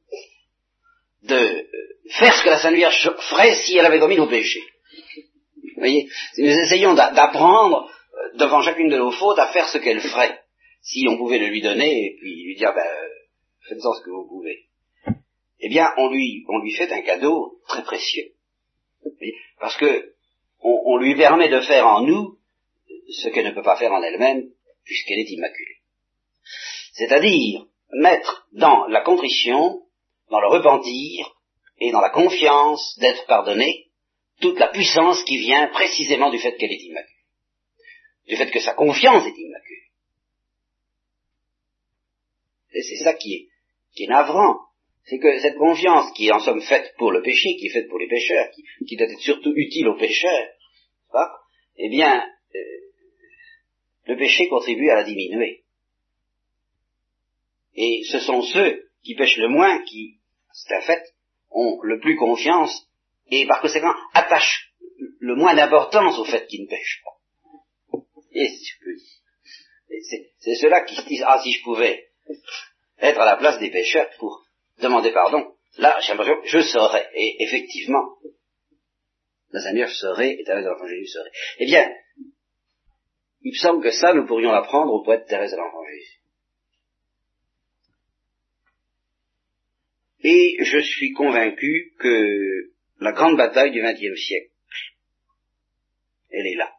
[1.22, 1.62] de euh,
[2.10, 4.64] faire ce que la Sainte Vierge ferait si elle avait commis nos péchés.
[5.56, 10.00] Vous voyez Nous essayons d'apprendre euh, devant chacune de nos fautes à faire ce qu'elle
[10.00, 10.40] ferait.
[10.80, 12.90] Si on pouvait le lui donner et puis lui dire, ben,
[13.68, 14.71] faites-en ce que vous pouvez.
[15.64, 16.44] Eh bien, on lui,
[16.76, 18.32] fait un cadeau très précieux.
[19.60, 20.12] Parce que
[20.60, 22.38] on, lui permet de faire en nous
[23.08, 24.42] ce qu'elle ne peut pas faire en elle-même,
[24.84, 25.78] puisqu'elle est immaculée.
[26.94, 29.82] C'est-à-dire mettre dans la contrition,
[30.30, 31.32] dans le repentir
[31.78, 33.86] et dans la confiance d'être pardonné
[34.40, 37.24] toute la puissance qui vient précisément du fait qu'elle est immaculée,
[38.26, 39.90] du fait que sa confiance est immaculée.
[42.74, 43.48] Et c'est ça qui est,
[43.94, 44.71] qui est navrant,
[45.04, 47.88] c'est que cette confiance qui est en somme faite pour le péché, qui est faite
[47.88, 48.48] pour les pécheurs,
[48.86, 50.48] qui, doit être surtout utile aux pécheurs,
[51.76, 52.58] eh bien, euh,
[54.06, 55.64] le péché contribue à la diminuer.
[57.74, 60.18] Et ce sont ceux qui pêchent le moins qui,
[60.52, 61.02] c'est un fait,
[61.50, 62.88] ont le plus confiance
[63.30, 64.72] et par conséquent attachent
[65.18, 67.98] le moins d'importance au fait qu'ils ne pêchent pas.
[68.32, 68.72] Et si.
[70.38, 72.08] C'est ceux-là qui se disent, ah si je pouvais
[72.98, 74.42] être à la place des pêcheurs pour
[74.82, 77.08] demander pardon, là j'ai l'impression que je saurais.
[77.14, 78.16] Et effectivement,
[79.52, 81.18] la serait et Thérèse de l'Enfant Jésus.
[81.58, 81.90] Eh bien,
[83.42, 86.18] il me semble que ça, nous pourrions l'apprendre au poète Thérèse de l'Enfant Jésus.
[90.24, 94.52] Et je suis convaincu que la grande bataille du XXe siècle,
[96.30, 96.72] elle est là.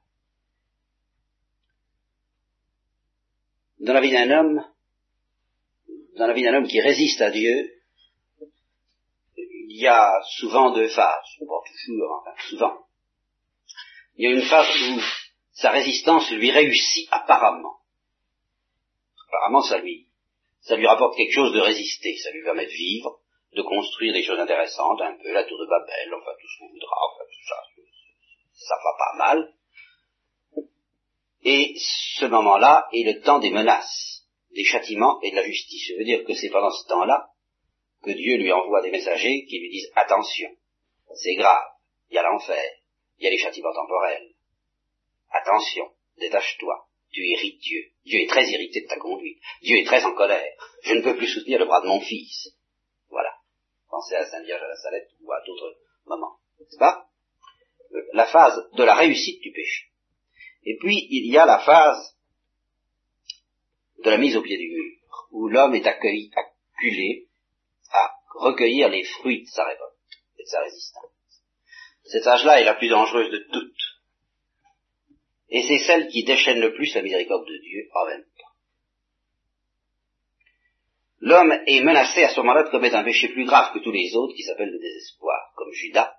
[3.80, 4.66] Dans la vie d'un homme,
[6.16, 7.73] dans la vie d'un homme qui résiste à Dieu,
[9.68, 11.46] il y a souvent deux phases, pas
[11.86, 12.78] toujours, enfin souvent.
[14.16, 15.02] Il y a une phase où
[15.54, 17.78] sa résistance lui réussit apparemment.
[19.28, 20.08] Apparemment, ça lui,
[20.62, 23.20] ça lui rapporte quelque chose de résister, ça lui permet de vivre,
[23.56, 26.72] de construire des choses intéressantes, un peu la tour de Babel, enfin tout ce qu'on
[26.72, 27.56] voudra, enfin tout ça,
[28.54, 29.54] ça va pas mal.
[31.44, 35.90] Et ce moment-là est le temps des menaces, des châtiments et de la justice.
[35.90, 37.33] Je veux dire que c'est pendant ce temps-là
[38.04, 40.50] que Dieu lui envoie des messagers qui lui disent attention,
[41.16, 41.64] c'est grave,
[42.10, 42.64] il y a l'enfer,
[43.18, 44.30] il y a les châtiments temporels.
[45.32, 47.92] Attention, détache-toi, tu irrites Dieu.
[48.06, 49.40] Dieu est très irrité de ta conduite.
[49.62, 50.52] Dieu est très en colère.
[50.84, 52.50] Je ne peux plus soutenir le bras de mon fils.
[53.10, 53.30] Voilà.
[53.90, 56.38] Pensez à Saint Vierge à la Salette ou à d'autres moments.
[56.60, 57.08] N'est-ce pas?
[57.94, 59.86] Euh, La phase de la réussite du péché.
[60.66, 62.18] Et puis, il y a la phase
[64.04, 64.98] de la mise au pied du mur,
[65.32, 67.28] où l'homme est accueilli, acculé
[68.34, 69.94] recueillir les fruits de sa révolte
[70.40, 71.12] et de sa résistance.
[72.06, 73.94] Cette âge-là est la plus dangereuse de toutes.
[75.50, 78.54] Et c'est celle qui déchaîne le plus la miséricorde de Dieu en même temps.
[81.20, 84.16] L'homme est menacé à ce moment-là de commettre un péché plus grave que tous les
[84.16, 86.18] autres qui s'appelle le désespoir, comme Judas,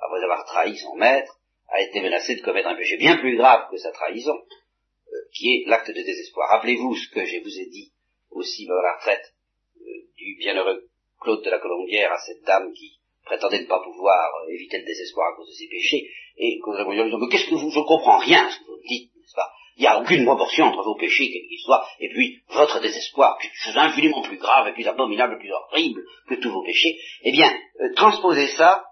[0.00, 3.68] après avoir trahi son maître, a été menacé de commettre un péché bien plus grave
[3.70, 6.48] que sa trahison, euh, qui est l'acte de désespoir.
[6.48, 7.92] Rappelez-vous ce que je vous ai dit
[8.30, 9.34] aussi dans la retraite
[9.76, 9.82] euh,
[10.16, 10.88] du bienheureux
[11.20, 14.84] Claude de la Colombière à cette dame qui prétendait ne pas pouvoir euh, éviter le
[14.84, 17.54] désespoir à cause de ses péchés, et Claude de la Colombière lui dit, qu'est-ce que
[17.54, 19.50] vous, je ne comprends rien ce que vous dites, n'est-ce pas?
[19.76, 23.36] Il n'y a aucune proportion entre vos péchés, quels qu'ils soient, et puis votre désespoir,
[23.38, 26.96] quelque chose d'infiniment plus grave et plus abominable, plus horrible que tous vos péchés.
[27.22, 28.84] Eh bien, euh, transposez ça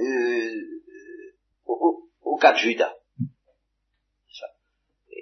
[0.00, 0.50] euh,
[1.66, 2.94] au, cas de Judas.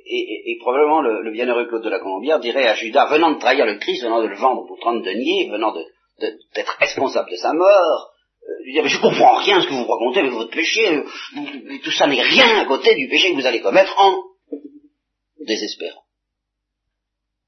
[0.07, 3.65] Et, et, probablement le, bienheureux Claude de la Colombière dirait à Judas, venant de trahir
[3.65, 5.83] le Christ, venant de le vendre pour 30 deniers, venant de,
[6.19, 8.11] d'être responsable de sa mort,
[8.49, 11.03] euh, dire, mais je comprends rien à ce que vous racontez avec votre péché,
[11.83, 14.23] tout ça n'est rien à côté du péché que vous allez commettre en
[15.47, 16.05] désespérant.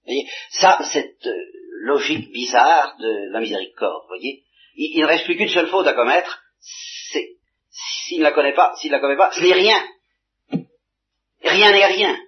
[0.04, 1.34] Vous voyez, ça, cette euh,
[1.82, 4.44] logique bizarre de la miséricorde, vous voyez,
[4.76, 7.36] il, ne reste plus qu'une seule faute à commettre, c'est,
[7.70, 9.82] s'il ne la connaît pas, s'il ne la commet pas, ce n'est rien.
[11.42, 12.18] Rien n'est rien.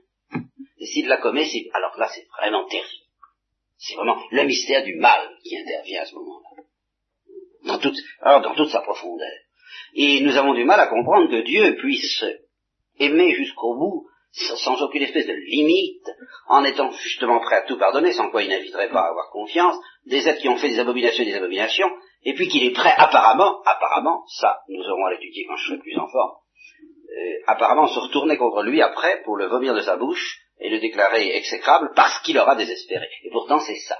[0.79, 3.08] Et s'il la commet, c'est, alors là, c'est vraiment terrible.
[3.79, 6.62] C'est vraiment le mystère du mal qui intervient à ce moment-là.
[7.64, 9.29] Dans toute, alors dans toute sa profondeur.
[9.95, 12.25] Et nous avons du mal à comprendre que Dieu puisse
[12.99, 16.11] aimer jusqu'au bout, sans aucune espèce de limite,
[16.49, 19.77] en étant justement prêt à tout pardonner, sans quoi il n'inviterait pas à avoir confiance,
[20.07, 21.91] des êtres qui ont fait des abominations et des abominations,
[22.25, 25.79] et puis qu'il est prêt apparemment, apparemment, ça, nous aurons à l'étudier quand je serai
[25.79, 26.33] plus en forme,
[27.11, 30.81] euh, apparemment se retourner contre lui après pour le vomir de sa bouche et le
[30.81, 33.09] déclarer exécrable parce qu'il aura désespéré.
[33.23, 33.99] Et pourtant c'est ça.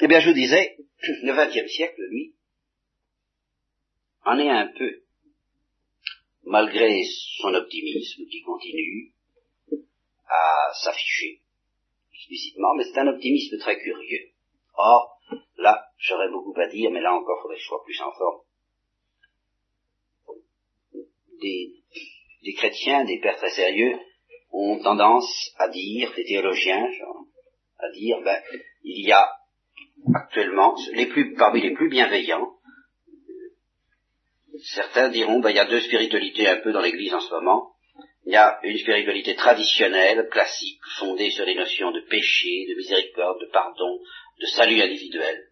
[0.00, 0.76] Eh bien je vous disais,
[1.22, 2.34] le XXe siècle, lui,
[4.24, 5.02] en est un peu,
[6.44, 7.02] malgré
[7.40, 9.12] son optimisme qui continue
[10.26, 11.40] à s'afficher
[12.12, 14.30] explicitement, mais c'est un optimisme très curieux.
[14.74, 15.18] Or,
[15.56, 18.12] là, j'aurais beaucoup à dire, mais là encore, il faudrait que je sois plus en
[18.12, 18.40] forme.
[21.40, 21.72] Des,
[22.42, 23.98] des chrétiens, des pères très sérieux,
[24.52, 26.86] ont tendance à dire, des théologiens,
[27.78, 28.40] à dire, ben,
[28.84, 29.28] il y a
[30.14, 32.54] actuellement, les plus, parmi les plus bienveillants,
[34.74, 37.72] certains diront, ben, il y a deux spiritualités un peu dans l'Église en ce moment.
[38.26, 43.40] Il y a une spiritualité traditionnelle, classique, fondée sur les notions de péché, de miséricorde,
[43.40, 44.00] de pardon,
[44.40, 45.44] de salut individuel.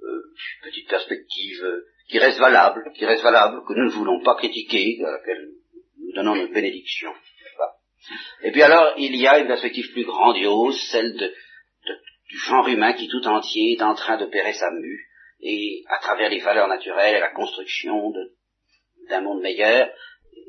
[0.00, 0.22] Euh,
[0.62, 4.98] petite perspective euh, qui reste valable, qui reste valable, que nous ne voulons pas critiquer,
[5.04, 5.48] à laquelle
[5.98, 7.12] nous donnons notre bénédiction.
[8.42, 11.34] Et puis alors, il y a une perspective plus grandiose, celle de,
[12.28, 15.06] du genre humain qui tout entier est en train d'opérer sa mue,
[15.40, 18.12] et à travers les valeurs naturelles et la construction
[19.08, 19.90] d'un monde meilleur,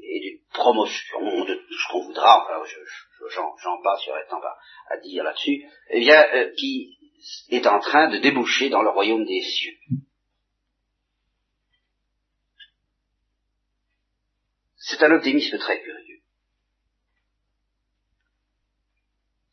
[0.03, 2.63] et d'une promotion de tout ce qu'on voudra, enfin,
[3.35, 4.41] j'en passe, il y aurait tant
[4.89, 6.97] à, dire là-dessus, eh bien, euh, qui
[7.49, 9.75] est en train de déboucher dans le royaume des cieux.
[14.89, 16.21] C'est un optimisme très curieux.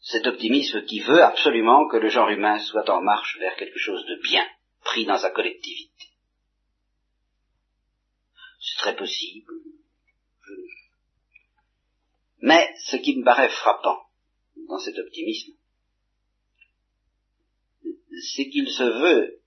[0.01, 4.07] Cet optimisme qui veut absolument que le genre humain soit en marche vers quelque chose
[4.07, 4.47] de bien,
[4.83, 6.07] pris dans sa collectivité.
[8.61, 9.53] C'est très possible.
[12.41, 14.07] Mais ce qui me paraît frappant
[14.69, 15.53] dans cet optimisme,
[18.35, 19.41] c'est qu'il se veut,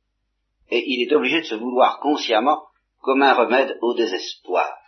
[0.70, 2.68] et il est obligé de se vouloir consciemment
[3.00, 4.79] comme un remède au désespoir.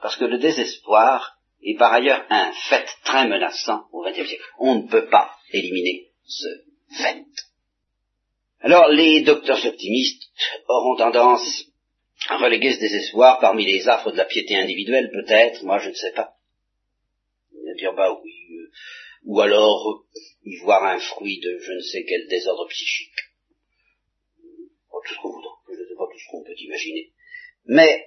[0.00, 4.44] Parce que le désespoir est par ailleurs un fait très menaçant au XXe siècle.
[4.58, 6.48] On ne peut pas éliminer ce
[6.96, 7.24] fait.
[8.60, 10.22] Alors les docteurs optimistes
[10.68, 11.64] auront tendance
[12.28, 15.94] à reléguer ce désespoir parmi les affres de la piété individuelle, peut-être, moi je ne
[15.94, 16.34] sais pas.
[17.76, 18.70] Dire bah oui, euh,
[19.24, 20.04] ou alors
[20.44, 23.14] y voir un fruit de je ne sais quel désordre psychique.
[24.90, 27.12] Pas tout ce qu'on voudra, je ne sais pas tout ce qu'on peut imaginer.
[27.66, 28.04] Mais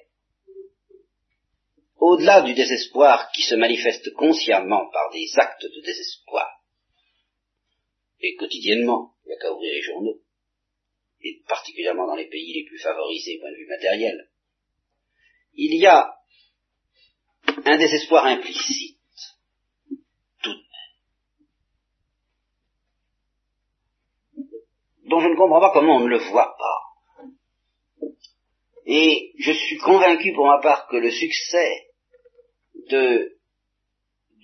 [2.01, 6.49] au-delà du désespoir qui se manifeste consciemment par des actes de désespoir,
[8.19, 10.19] et quotidiennement, il n'y a qu'à ouvrir les journaux,
[11.21, 14.29] et particulièrement dans les pays les plus favorisés point de vue matériel,
[15.53, 16.11] il y a
[17.65, 18.97] un désespoir implicite,
[20.41, 20.63] tout de
[24.35, 24.47] même,
[25.05, 26.79] dont je ne comprends pas comment on ne le voit pas.
[28.87, 31.90] Et je suis convaincu pour ma part que le succès
[32.91, 33.37] de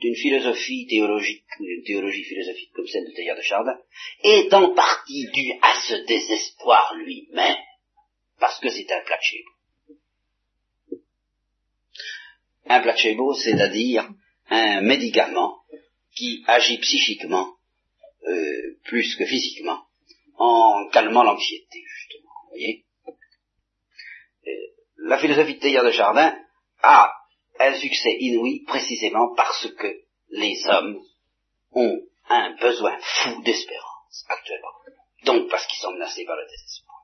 [0.02, 3.80] d'une philosophie théologique d'une théologie philosophique comme celle de Teilhard de Chardin
[4.24, 7.56] est en partie due à ce désespoir lui-même,
[8.40, 9.50] parce que c'est un placebo.
[12.66, 14.08] Un placebo, c'est-à-dire
[14.50, 15.62] un médicament
[16.16, 17.56] qui agit psychiquement
[18.28, 19.82] euh, plus que physiquement,
[20.36, 22.32] en calmant l'anxiété, justement.
[22.44, 22.86] Vous voyez
[24.48, 24.52] euh,
[24.98, 26.38] La philosophie de Teilhard de Chardin
[26.84, 27.12] a
[27.60, 29.88] un succès inouï précisément parce que
[30.30, 31.02] les hommes
[31.72, 34.72] ont un besoin fou d'espérance actuellement.
[35.26, 36.98] Donc parce qu'ils sont menacés par le désespoir.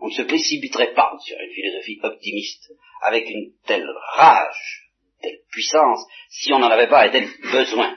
[0.00, 4.90] On ne se précipiterait pas sur une philosophie optimiste avec une telle rage,
[5.22, 7.96] telle puissance, si on n'en avait pas un tel besoin.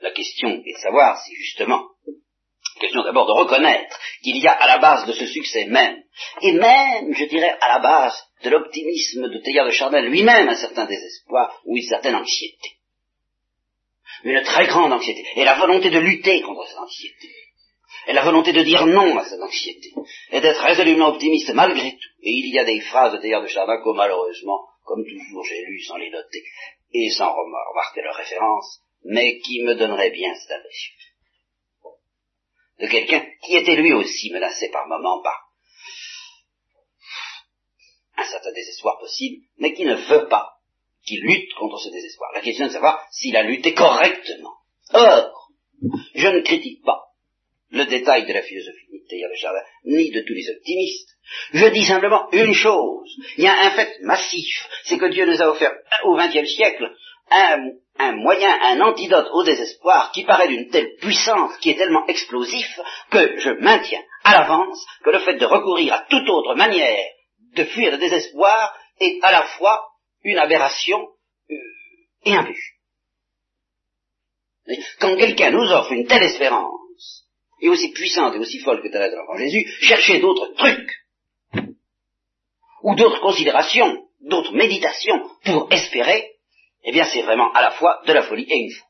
[0.00, 1.91] La question est de savoir si justement
[2.82, 6.02] Question d'abord de reconnaître qu'il y a à la base de ce succès même,
[6.40, 10.56] et même, je dirais, à la base de l'optimisme de Teilhard de Chardin lui-même un
[10.56, 12.70] certain désespoir ou une certaine anxiété.
[14.24, 17.28] Une très grande anxiété, et la volonté de lutter contre cette anxiété,
[18.08, 19.92] et la volonté de dire non à cette anxiété,
[20.32, 22.10] et d'être résolument optimiste malgré tout.
[22.24, 25.64] Et il y a des phrases de Teilhard de Chardin que malheureusement, comme toujours j'ai
[25.66, 26.42] lu sans les noter,
[26.94, 30.94] et sans remarquer leurs références, mais qui me donneraient bien cette impression
[32.82, 35.40] de quelqu'un qui était lui aussi menacé par moments par
[38.16, 40.50] un certain désespoir possible, mais qui ne veut pas
[41.04, 42.30] qu'il lutte contre ce désespoir.
[42.34, 44.54] La question est de savoir s'il a lutté correctement.
[44.92, 45.50] Or,
[46.14, 47.00] je ne critique pas
[47.70, 51.10] le détail de la philosophie ni de ni de tous les optimistes.
[51.52, 53.08] Je dis simplement une chose.
[53.36, 55.72] Il y a un fait massif, c'est que Dieu nous a offert
[56.04, 56.90] au XXe siècle
[57.30, 62.06] un, un moyen, un antidote au désespoir qui paraît d'une telle puissance, qui est tellement
[62.06, 62.80] explosif,
[63.10, 67.08] que je maintiens à l'avance que le fait de recourir à toute autre manière
[67.54, 69.82] de fuir le désespoir est à la fois
[70.24, 71.08] une aberration
[71.50, 71.54] euh,
[72.24, 72.58] et un but.
[75.00, 77.26] Quand quelqu'un nous offre une telle espérance,
[77.60, 80.90] et aussi puissante et aussi folle que Thérèse de l'Enfant Jésus, chercher d'autres trucs,
[82.82, 86.32] ou d'autres considérations, d'autres méditations pour espérer,
[86.84, 88.88] eh bien c'est vraiment à la fois de la folie et une faute.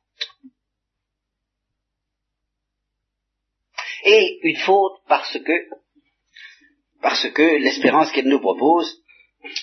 [4.04, 5.52] Et une faute parce que,
[7.00, 9.02] parce que l'espérance qu'elle nous propose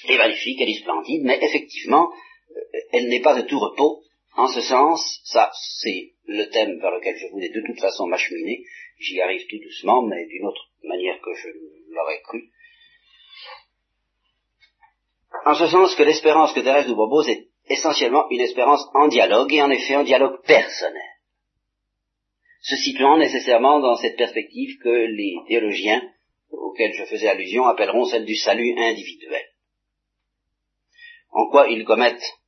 [0.08, 2.10] est magnifique, elle est splendide, mais effectivement,
[2.52, 4.04] euh, elle n'est pas de tout repos.
[4.36, 5.52] En ce sens, ça,
[5.82, 8.64] c'est le thème vers lequel je voulais de toute façon m'acheminer.
[9.00, 11.50] J'y arrive tout doucement, mais d'une autre manière que je
[11.90, 12.50] l'aurais cru.
[15.46, 19.54] En ce sens que l'espérance que Thérèse nous propose est essentiellement une espérance en dialogue,
[19.54, 21.02] et en effet en dialogue personnel,
[22.62, 26.02] se situant nécessairement dans cette perspective que les théologiens
[26.50, 29.46] auxquels je faisais allusion appelleront celle du salut individuel.
[31.32, 32.40] En quoi ils commettent,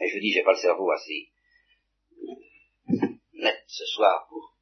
[0.00, 1.30] et je vous dis, j'ai pas le cerveau assez
[3.32, 4.54] net ce soir pour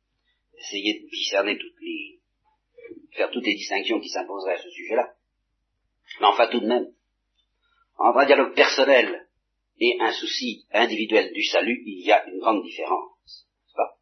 [0.57, 2.21] essayer de discerner toutes les,
[3.17, 5.15] faire toutes les distinctions qui s'imposeraient à ce sujet-là.
[6.21, 6.87] Mais enfin, tout de même,
[8.03, 9.27] entre un dialogue personnel
[9.79, 13.47] et un souci individuel du salut, il y a une grande différence.
[13.75, 13.97] Pas?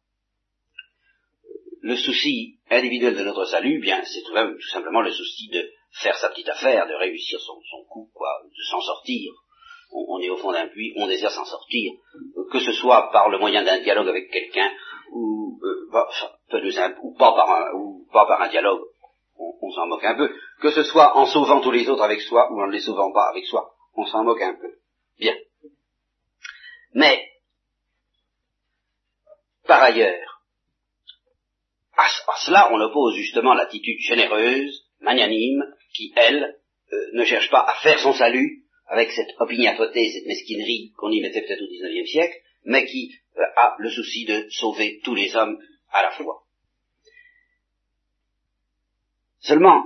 [1.81, 5.69] Le souci individuel de notre salut, bien, c'est tout, tout simplement le souci de
[6.01, 7.53] faire sa petite affaire, de réussir son,
[7.89, 9.31] coup, quoi, de s'en sortir.
[9.93, 11.91] On, est au fond d'un puits, on désire s'en sortir,
[12.51, 14.71] que ce soit par le moyen d'un dialogue avec quelqu'un,
[15.11, 16.07] ou, euh, bah,
[17.03, 18.81] ou, pas par un, ou pas par un dialogue
[19.61, 20.29] on, s'en moque un peu.
[20.61, 23.11] Que ce soit en sauvant tous les autres avec soi ou en ne les sauvant
[23.11, 24.73] pas avec soi, on s'en moque un peu.
[25.19, 25.35] Bien.
[26.93, 27.29] Mais,
[29.65, 30.43] par ailleurs,
[31.95, 32.07] à,
[32.45, 35.63] cela on oppose justement l'attitude généreuse, magnanime,
[35.93, 36.57] qui, elle,
[36.91, 41.21] euh, ne cherche pas à faire son salut avec cette opiniâtreté, cette mesquinerie qu'on y
[41.21, 45.35] mettait peut-être au XIXe siècle, mais qui euh, a le souci de sauver tous les
[45.35, 45.57] hommes
[45.91, 46.43] à la fois.
[49.39, 49.85] Seulement,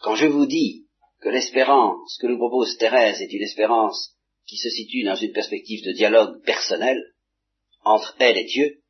[0.00, 0.86] quand je vous dis
[1.22, 4.16] que l'espérance que nous propose Thérèse est une espérance
[4.46, 7.00] qui se situe dans une perspective de dialogue personnel
[7.84, 8.80] entre elle et Dieu,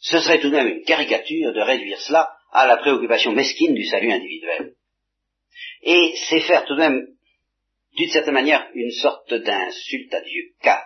[0.00, 3.84] ce serait tout de même une caricature de réduire cela à la préoccupation mesquine du
[3.86, 4.74] salut individuel.
[5.82, 7.06] Et c'est faire tout de même,
[7.96, 10.84] d'une certaine manière, une sorte d'insulte à Dieu, car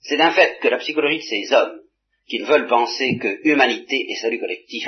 [0.00, 1.80] c'est d'un fait que la psychologie de ces hommes
[2.26, 4.86] qu'ils veulent penser que humanité et salut collectif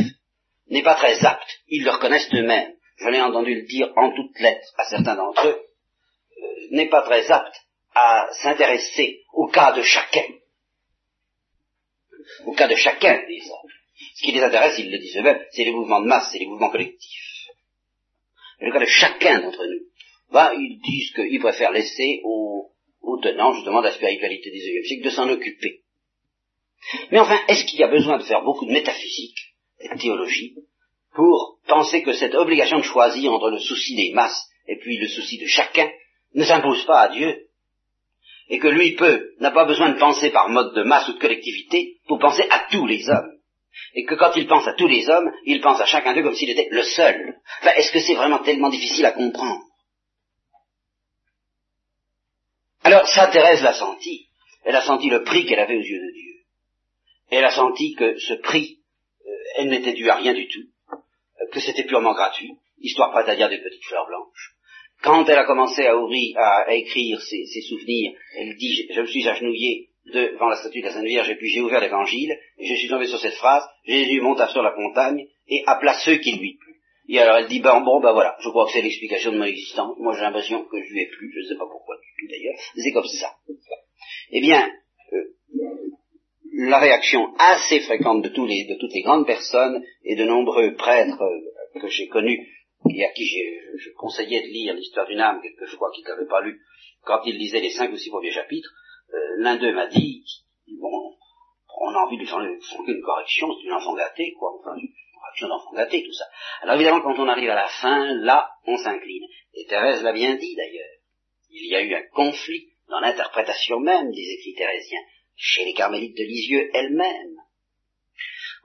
[0.68, 1.60] n'est pas très apte.
[1.68, 2.74] Ils le reconnaissent eux-mêmes.
[2.98, 5.60] Je l'ai entendu le dire en toutes lettres à certains d'entre eux.
[6.42, 7.56] Euh, n'est pas très apte
[7.94, 10.26] à s'intéresser au cas de chacun.
[12.46, 13.70] Au cas de chacun hommes.
[14.14, 16.46] Ce qui les intéresse, ils le disent eux-mêmes, c'est les mouvements de masse, c'est les
[16.46, 17.48] mouvements collectifs.
[18.60, 19.86] Mais le cas de chacun d'entre nous,
[20.32, 25.04] ben, ils disent qu'ils préfèrent laisser aux, aux tenants justement de la spiritualité des siècle
[25.04, 25.82] de s'en occuper.
[27.10, 29.53] Mais enfin, est-ce qu'il y a besoin de faire beaucoup de métaphysique
[29.88, 30.54] de théologie
[31.14, 35.08] pour penser que cette obligation de choisir entre le souci des masses et puis le
[35.08, 35.90] souci de chacun
[36.34, 37.46] ne s'impose pas à Dieu
[38.48, 41.18] et que lui peut, n'a pas besoin de penser par mode de masse ou de
[41.18, 43.30] collectivité pour penser à tous les hommes.
[43.94, 46.34] Et que quand il pense à tous les hommes, il pense à chacun d'eux comme
[46.34, 47.36] s'il était le seul.
[47.60, 49.62] Enfin, est-ce que c'est vraiment tellement difficile à comprendre?
[52.82, 54.28] Alors, ça, Thérèse l'a senti.
[54.64, 56.24] Elle a senti le prix qu'elle avait aux yeux de Dieu
[57.30, 58.78] elle a senti que ce prix,
[59.56, 63.48] elle n'était due à rien du tout, euh, que c'était purement gratuit, histoire pas à
[63.48, 64.54] des petites fleurs blanches.
[65.02, 69.28] Quand elle a commencé à ouvrir, à, écrire ses, souvenirs, elle dit, je, me suis
[69.28, 72.74] agenouillé devant la statue de la Sainte Vierge et puis j'ai ouvert l'évangile, et je
[72.74, 76.56] suis tombé sur cette phrase, Jésus monta sur la montagne et appela ceux qui lui
[76.56, 76.80] plut.
[77.08, 79.44] Et alors elle dit, ben bon, ben voilà, je crois que c'est l'explication de mon
[79.44, 82.08] existence, moi j'ai l'impression que je lui ai plu, je ne sais pas pourquoi du
[82.18, 83.34] tout d'ailleurs, c'est comme ça.
[84.30, 84.70] Eh bien,
[86.56, 91.88] la réaction assez fréquente de, toutes les grandes personnes et de nombreux prêtres euh, que
[91.88, 92.48] j'ai connus
[92.90, 96.60] et à qui je conseillais de lire l'histoire d'une âme quelquefois qu'ils n'avaient pas lu
[97.04, 98.70] quand ils lisaient les cinq ou six premiers chapitres,
[99.12, 100.24] euh, l'un d'eux m'a dit,
[100.80, 101.14] bon,
[101.80, 104.88] on a envie de lui faire une correction, c'est une enfant gâtée, quoi, enfin, une
[105.20, 106.24] correction d'enfant gâté, tout ça.
[106.62, 109.24] Alors évidemment, quand on arrive à la fin, là, on s'incline.
[109.54, 110.88] Et Thérèse l'a bien dit d'ailleurs.
[111.50, 115.02] Il y a eu un conflit dans l'interprétation même des écrits thérésiens
[115.36, 117.36] chez les carmélites de Lisieux elles-mêmes.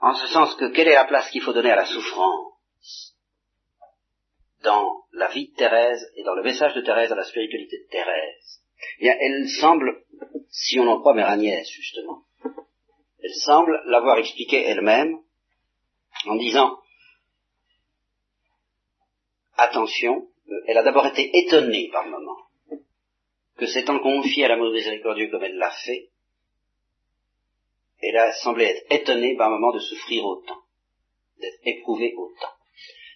[0.02, 3.16] En ce sens que quelle est la place qu'il faut donner à la souffrance
[4.64, 7.90] dans la vie de Thérèse et dans le message de Thérèse à la spiritualité de
[7.90, 8.62] Thérèse?
[9.00, 10.04] Eh bien, elle semble,
[10.50, 12.24] si on en croit Mère Agnès, justement,
[13.22, 15.18] elle semble l'avoir expliqué elle-même
[16.26, 16.80] en disant
[19.58, 20.28] attention,
[20.68, 22.38] elle a d'abord été étonnée par moment
[23.58, 26.10] que s'étant confiée à l'amour miséricordieux comme elle l'a fait,
[28.02, 30.62] elle a semblé être étonnée par moment de souffrir autant,
[31.39, 32.54] d'être éprouvée autant.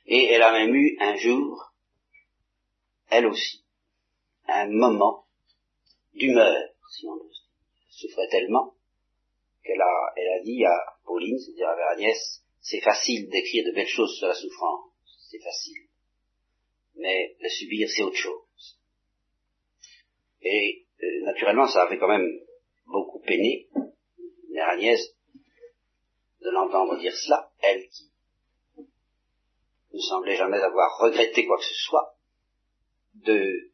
[0.05, 1.73] Et elle a même eu un jour,
[3.09, 3.63] elle aussi,
[4.47, 5.25] un moment
[6.13, 7.29] d'humeur, si on veut.
[7.29, 8.73] Elle souffrait tellement
[9.63, 13.87] qu'elle a, elle a dit à Pauline, c'est-à-dire à Agnès, c'est facile d'écrire de belles
[13.87, 14.91] choses sur la souffrance,
[15.29, 15.87] c'est facile.
[16.95, 18.79] Mais le subir, c'est autre chose.
[20.41, 22.27] Et euh, naturellement, ça avait quand même
[22.85, 23.67] beaucoup peiné
[24.53, 28.11] Mère de l'entendre dire cela, elle qui
[29.93, 32.15] ne semblait jamais avoir regretté quoi que ce soit
[33.15, 33.71] de,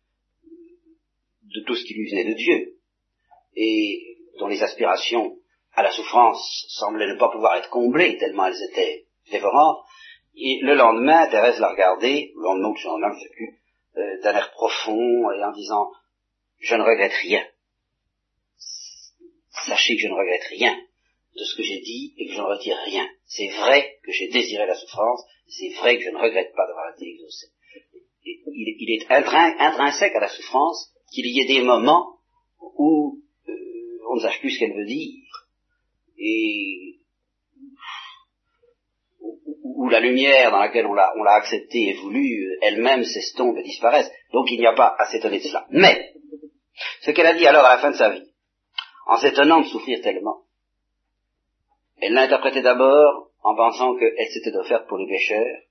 [1.65, 2.75] tout ce qui lui venait de Dieu,
[3.55, 5.37] et dont les aspirations
[5.73, 9.83] à la souffrance semblaient ne pas pouvoir être comblées tellement elles étaient dévorantes.
[10.35, 13.59] Et le lendemain, Thérèse l'a regardé, le lendemain lendemain, je ne sais plus,
[13.97, 15.91] euh, d'un air profond et en disant
[16.59, 17.45] Je ne regrette rien.
[19.65, 20.75] Sachez que je ne regrette rien
[21.35, 23.07] de ce que j'ai dit et que je ne retire rien.
[23.25, 26.93] C'est vrai que j'ai désiré la souffrance, c'est vrai que je ne regrette pas d'avoir
[26.95, 27.47] été exaucé.
[28.25, 32.17] Il, est intrinsèque à la souffrance qu'il y ait des moments
[32.77, 33.53] où euh,
[34.11, 35.47] on ne sache plus ce qu'elle veut dire
[36.17, 36.99] et
[39.61, 44.11] où, la lumière dans laquelle on l'a, acceptée et voulu elle-même s'estompe et disparaisse.
[44.33, 45.65] Donc il n'y a pas à s'étonner de cela.
[45.71, 46.13] Mais,
[47.01, 48.28] ce qu'elle a dit alors à la fin de sa vie,
[49.09, 50.43] en s'étonnant de souffrir tellement,
[51.97, 55.61] elle l'a interprété d'abord en pensant qu'elle s'était offerte pour les pécheurs,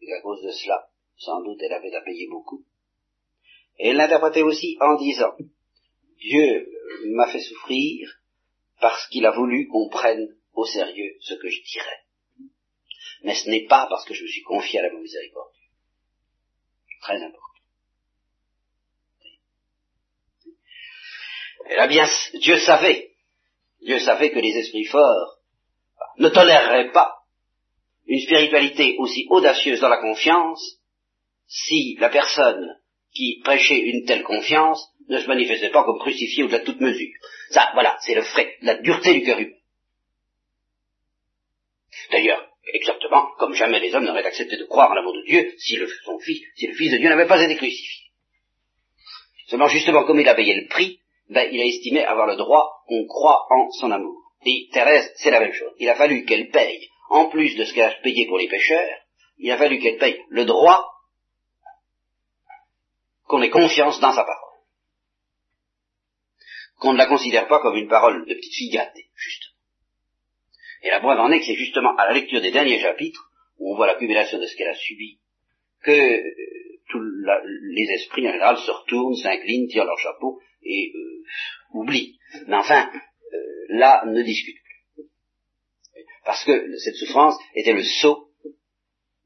[0.00, 2.64] et qu'à cause de cela, sans doute elle avait à payer beaucoup.
[3.78, 5.36] Et elle l'a interprété aussi en disant,
[6.18, 6.68] Dieu
[7.14, 8.10] m'a fait souffrir
[8.80, 12.00] parce qu'il a voulu qu'on prenne au sérieux ce que je dirais.
[13.22, 15.52] Mais ce n'est pas parce que je me suis confié à la miséricorde.
[17.02, 17.49] Très important.
[21.76, 23.10] Là bien, Dieu savait,
[23.80, 25.38] Dieu savait que les esprits forts
[26.18, 27.14] ne toléreraient pas
[28.06, 30.78] une spiritualité aussi audacieuse dans la confiance
[31.46, 32.76] si la personne
[33.14, 37.12] qui prêchait une telle confiance ne se manifestait pas comme crucifié au-delà de toute mesure.
[37.50, 39.56] Ça, voilà, c'est le frais, la dureté du cœur humain.
[42.12, 45.76] D'ailleurs, exactement comme jamais les hommes n'auraient accepté de croire en l'amour de Dieu si
[45.76, 48.06] le, fils, si le fils de Dieu n'avait pas été crucifié.
[49.46, 51.00] Seulement, justement, comme il a payé le prix,
[51.30, 54.32] ben, il a estimé avoir le droit qu'on croit en son amour.
[54.44, 55.72] Et Thérèse, c'est la même chose.
[55.78, 58.98] Il a fallu qu'elle paye, en plus de ce qu'elle a payé pour les pécheurs,
[59.38, 60.84] il a fallu qu'elle paye le droit
[63.28, 64.58] qu'on ait confiance dans sa parole.
[66.80, 69.56] Qu'on ne la considère pas comme une parole de petite fille gâtée, justement.
[70.82, 73.72] Et la preuve en est que c'est justement à la lecture des derniers chapitres, où
[73.72, 75.20] on voit l'accumulation de ce qu'elle a subi,
[75.82, 76.22] que euh,
[76.88, 81.24] tous les esprits en général se retournent, s'inclinent, tirent leur chapeau et euh,
[81.72, 82.18] oublient.
[82.46, 85.04] Mais enfin, euh, là, ne discute plus.
[86.24, 88.30] Parce que cette souffrance était le sceau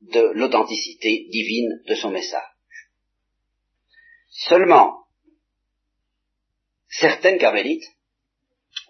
[0.00, 2.44] de l'authenticité divine de son message.
[4.28, 5.04] Seulement,
[6.88, 7.84] certaines carmélites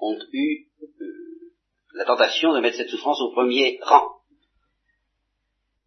[0.01, 1.53] ont eu euh,
[1.95, 4.21] la tentation de mettre cette souffrance au premier rang,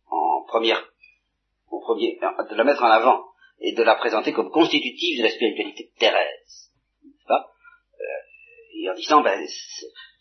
[0.10, 0.90] en première,
[1.70, 3.27] au premier, de la mettre en avant
[3.60, 6.72] et de la présenter comme constitutive de la spiritualité de Thérèse.
[7.28, 7.46] Pas?
[8.00, 9.46] Euh, et en disant, ben,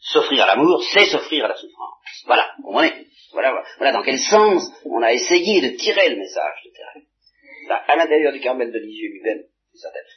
[0.00, 2.24] s'offrir à l'amour, c'est s'offrir à la souffrance.
[2.26, 3.06] Voilà, vous comprenez?
[3.32, 7.06] Voilà, voilà dans quel sens on a essayé de tirer le message de Thérèse
[7.70, 9.44] à l'intérieur du Carmel de Lisieux lui-même,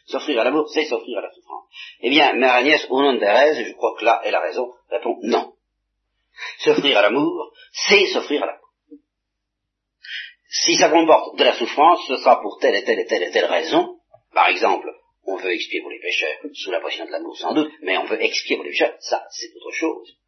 [0.05, 1.65] s'offrir à l'amour, c'est s'offrir à la souffrance.
[2.01, 4.39] Eh bien, Mère Agnès, au nom de Thérèse, et je crois que là, elle a
[4.39, 5.53] raison, répond non.
[6.59, 8.58] S'offrir à l'amour, c'est s'offrir à l'amour.
[10.49, 13.31] Si ça comporte de la souffrance, ce sera pour telle et telle et telle et
[13.31, 13.97] telle raison.
[14.33, 14.89] Par exemple,
[15.25, 18.05] on veut expier pour les pécheurs, sous la pression de l'amour sans doute, mais on
[18.05, 20.19] veut expier pour les pécheurs, ça, c'est autre chose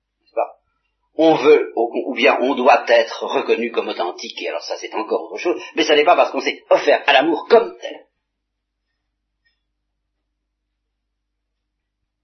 [1.16, 5.24] on veut, ou bien on doit être reconnu comme authentique, et alors ça c'est encore
[5.24, 8.06] autre chose, mais ça n'est pas parce qu'on s'est offert à l'amour comme tel.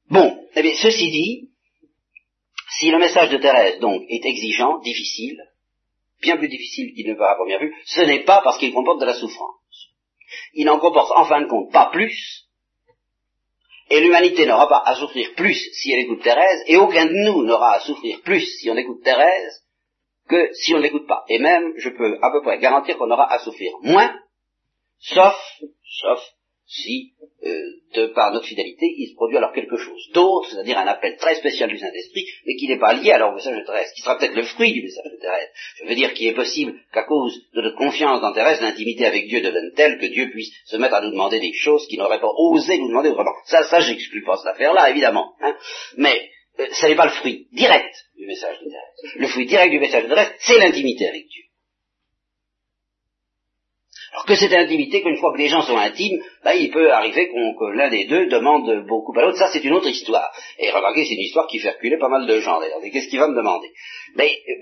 [0.10, 1.50] Bon, eh bien, ceci dit,
[2.80, 5.38] si le message de Thérèse, donc, est exigeant, difficile,
[6.22, 9.00] bien plus difficile qu'il ne peut à première vue, ce n'est pas parce qu'il comporte
[9.00, 9.92] de la souffrance.
[10.54, 12.48] Il n'en comporte en fin de compte pas plus
[13.90, 17.44] et l'humanité n'aura pas à souffrir plus si elle écoute Thérèse, et aucun de nous
[17.44, 19.64] n'aura à souffrir plus si on écoute Thérèse
[20.28, 21.24] que si on n'écoute pas.
[21.30, 24.14] Et même, je peux à peu près garantir qu'on aura à souffrir moins,
[25.00, 25.36] sauf,
[26.02, 26.20] sauf,
[26.68, 27.14] si,
[27.46, 27.64] euh,
[27.96, 31.36] de par notre fidélité, il se produit alors quelque chose d'autre, c'est-à-dire un appel très
[31.36, 34.18] spécial du Saint-Esprit, mais qui n'est pas lié alors au message de Thérèse, qui sera
[34.18, 35.50] peut-être le fruit du message de Thérèse.
[35.82, 39.28] Je veux dire qu'il est possible qu'à cause de notre confiance dans Thérèse, l'intimité avec
[39.28, 42.20] Dieu devienne telle que Dieu puisse se mettre à nous demander des choses qu'il n'aurait
[42.20, 43.36] pas osé nous demander autrement.
[43.46, 45.34] Ça, ça, j'exclus pas cette affaire-là, évidemment.
[45.42, 45.56] Hein.
[45.96, 49.16] Mais euh, ce n'est pas le fruit direct du message de Thérèse.
[49.16, 51.44] Le fruit direct du message de Thérèse, c'est l'intimité avec Dieu.
[54.18, 57.30] Alors que cette intimité, qu'une fois que les gens sont intimes, bah, il peut arriver
[57.30, 59.38] que l'un des deux demande beaucoup à l'autre.
[59.38, 60.32] Ça, c'est une autre histoire.
[60.58, 62.82] Et remarquez, c'est une histoire qui fait reculer pas mal de gens, d'ailleurs.
[62.82, 63.68] Qu'est-ce qu'il va me demander?
[64.16, 64.54] Mais euh,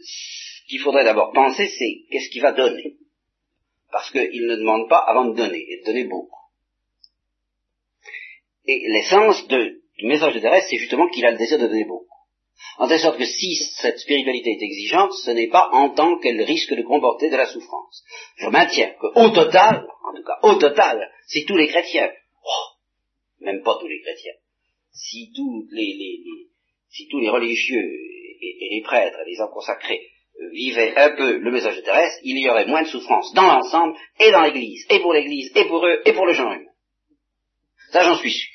[0.00, 2.96] ce qu'il faudrait d'abord penser, c'est qu'est-ce qu'il va donner?
[3.92, 6.40] Parce qu'il ne demande pas avant de donner, et de donner beaucoup.
[8.66, 12.09] Et l'essence du message de Thérèse, c'est justement qu'il a le désir de donner beaucoup.
[12.78, 16.42] En telle sorte que si cette spiritualité est exigeante, ce n'est pas en tant qu'elle
[16.42, 18.04] risque de comporter de la souffrance.
[18.36, 22.10] Je maintiens qu'au total, en tout cas au total, si tous les chrétiens,
[22.44, 24.34] oh, même pas tous les chrétiens,
[24.92, 26.18] si tous les,
[26.90, 27.84] si tous les religieux
[28.40, 30.00] et, les prêtres et les hommes consacrés
[30.40, 33.46] euh, vivaient un peu le message de Thérèse, il y aurait moins de souffrance dans
[33.46, 36.70] l'ensemble et dans l'Église, et pour l'Église, et pour eux, et pour le genre humain.
[37.92, 38.48] Ça j'en suis sûr.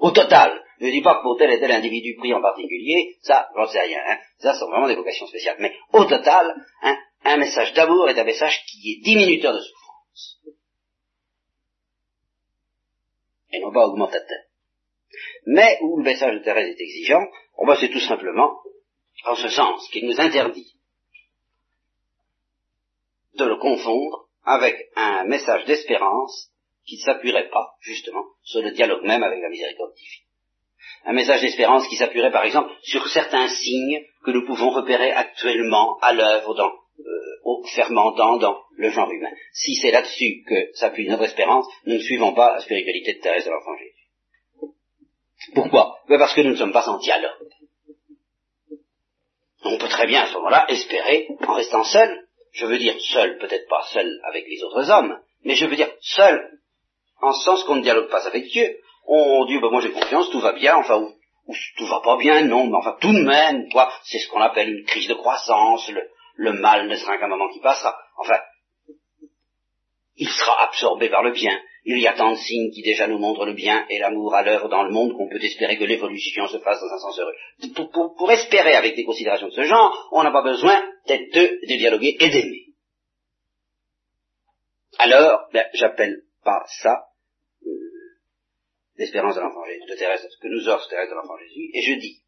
[0.00, 3.16] Au total, je ne dis pas que pour tel et tel individu pris en particulier,
[3.22, 4.18] ça, j'en sais rien, hein.
[4.38, 5.56] ça sont vraiment des vocations spéciales.
[5.60, 10.40] Mais au total, hein, un message d'amour est un message qui est diminuteur de souffrance.
[13.52, 14.40] Et non pas augmentateur.
[15.46, 17.24] Mais où le message de Thérèse est exigeant,
[17.56, 18.58] on va c'est tout simplement
[19.26, 20.74] en ce sens qu'il nous interdit
[23.34, 26.50] de le confondre avec un message d'espérance
[26.84, 30.23] qui ne s'appuierait pas, justement, sur le dialogue même avec la miséricorde divine
[31.04, 35.98] un message d'espérance qui s'appuierait par exemple sur certains signes que nous pouvons repérer actuellement
[36.00, 39.30] à l'œuvre dans, euh, au fermentant dans le genre humain.
[39.52, 43.44] Si c'est là-dessus que s'appuie notre espérance, nous ne suivons pas la spiritualité de Thérèse
[43.44, 44.72] de l'Enfant Jésus.
[45.54, 45.98] Pourquoi?
[46.08, 47.50] Ben Parce que nous ne sommes pas en dialogue.
[49.64, 52.26] On peut très bien à ce moment-là espérer en restant seul.
[52.52, 55.90] Je veux dire seul, peut-être pas seul avec les autres hommes, mais je veux dire
[56.00, 56.58] seul
[57.20, 60.30] en ce sens qu'on ne dialogue pas avec Dieu, on dit, ben moi j'ai confiance,
[60.30, 61.00] tout va bien, enfin,
[61.46, 64.40] ou, tout va pas bien, non, mais enfin tout de même, quoi, c'est ce qu'on
[64.40, 66.02] appelle une crise de croissance, le,
[66.36, 68.38] le mal ne sera qu'un moment qui passera, enfin,
[70.16, 71.58] il sera absorbé par le bien.
[71.86, 74.42] Il y a tant de signes qui déjà nous montrent le bien et l'amour à
[74.42, 77.34] l'œuvre dans le monde qu'on peut espérer que l'évolution se fasse dans un sens heureux.
[77.74, 81.30] Pour, pour, pour espérer avec des considérations de ce genre, on n'a pas besoin d'être
[81.34, 82.64] deux, de dialoguer et d'aimer.
[84.98, 87.04] Alors, ben, j'appelle pas ça
[88.96, 91.94] l'espérance de l'enfant Jésus, de Thérèse, que nous offre Thérèse de l'enfant Jésus, et je
[91.94, 92.20] dis,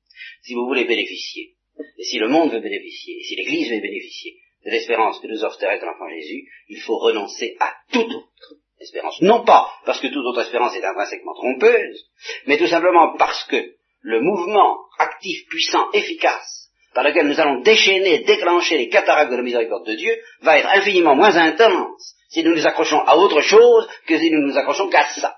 [0.42, 1.54] si vous voulez bénéficier,
[1.98, 5.44] et si le monde veut bénéficier, et si l'Église veut bénéficier de l'espérance que nous
[5.44, 9.20] offre Thérèse de l'enfant Jésus, il faut renoncer à toute autre espérance.
[9.20, 12.04] Non pas parce que toute autre espérance est intrinsèquement trompeuse,
[12.46, 18.20] mais tout simplement parce que le mouvement actif, puissant, efficace, par lequel nous allons déchaîner,
[18.20, 22.54] déclencher les cataractes de la miséricorde de Dieu, va être infiniment moins intense si nous
[22.54, 25.36] nous accrochons à autre chose que si nous nous accrochons qu'à ça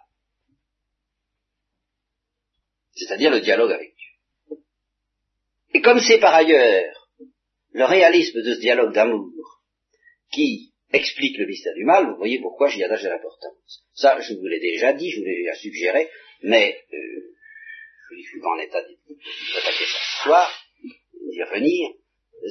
[2.98, 4.58] c'est-à-dire le dialogue avec Dieu.
[5.74, 7.08] Et comme c'est par ailleurs
[7.72, 9.62] le réalisme de ce dialogue d'amour
[10.32, 13.84] qui explique le mystère du mal, vous voyez pourquoi j'y attache de l'importance.
[13.94, 16.08] Ça, je vous l'ai déjà dit, je vous l'ai déjà suggéré,
[16.42, 17.34] mais euh,
[18.16, 20.50] je suis pas en état d'attaquer ça ce soir,
[21.30, 21.90] d'y revenir.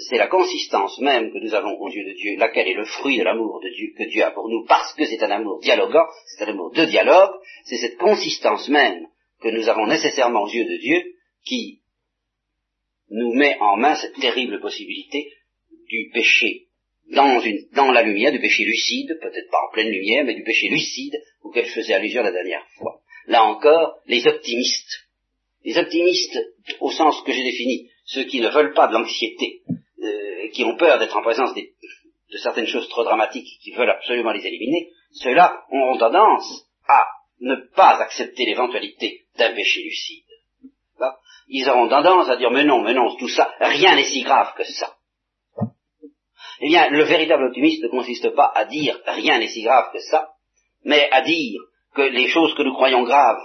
[0.09, 3.17] C'est la consistance même que nous avons aux yeux de Dieu, laquelle est le fruit
[3.17, 6.07] de l'amour de Dieu que Dieu a pour nous, parce que c'est un amour dialoguant,
[6.27, 7.33] c'est un amour de dialogue,
[7.65, 9.07] c'est cette consistance même
[9.41, 11.03] que nous avons nécessairement aux yeux de Dieu
[11.45, 11.81] qui
[13.09, 15.31] nous met en main cette terrible possibilité
[15.87, 16.67] du péché
[17.11, 21.15] dans, la lumière, du péché lucide, peut-être pas en pleine lumière, mais du péché lucide
[21.41, 22.99] auquel je faisais allusion la dernière fois.
[23.27, 25.07] Là encore, les optimistes,
[25.63, 26.37] les optimistes
[26.81, 29.61] au sens que j'ai défini, ceux qui ne veulent pas de l'anxiété,
[30.03, 34.31] euh, qui ont peur d'être en présence de certaines choses trop dramatiques, qui veulent absolument
[34.31, 37.05] les éliminer, ceux-là auront tendance à
[37.39, 40.23] ne pas accepter l'éventualité d'un péché lucide.
[41.49, 44.53] Ils auront tendance à dire mais non, mais non, tout ça, rien n'est si grave
[44.57, 44.95] que ça.
[46.59, 49.99] Eh bien, le véritable optimiste ne consiste pas à dire rien n'est si grave que
[49.99, 50.31] ça,
[50.83, 51.61] mais à dire
[51.95, 53.43] que les choses que nous croyons graves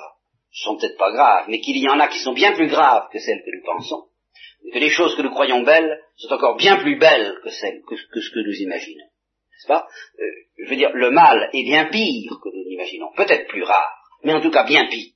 [0.51, 3.19] sont peut-être pas graves, mais qu'il y en a qui sont bien plus graves que
[3.19, 4.07] celles que nous pensons,
[4.65, 7.83] et que les choses que nous croyons belles sont encore bien plus belles que celles
[7.87, 9.07] que, ce que nous imaginons.
[9.71, 10.25] Euh,
[10.59, 13.93] Je veux dire, le mal est bien pire que nous l'imaginons, peut-être plus rare,
[14.25, 15.13] mais en tout cas bien pire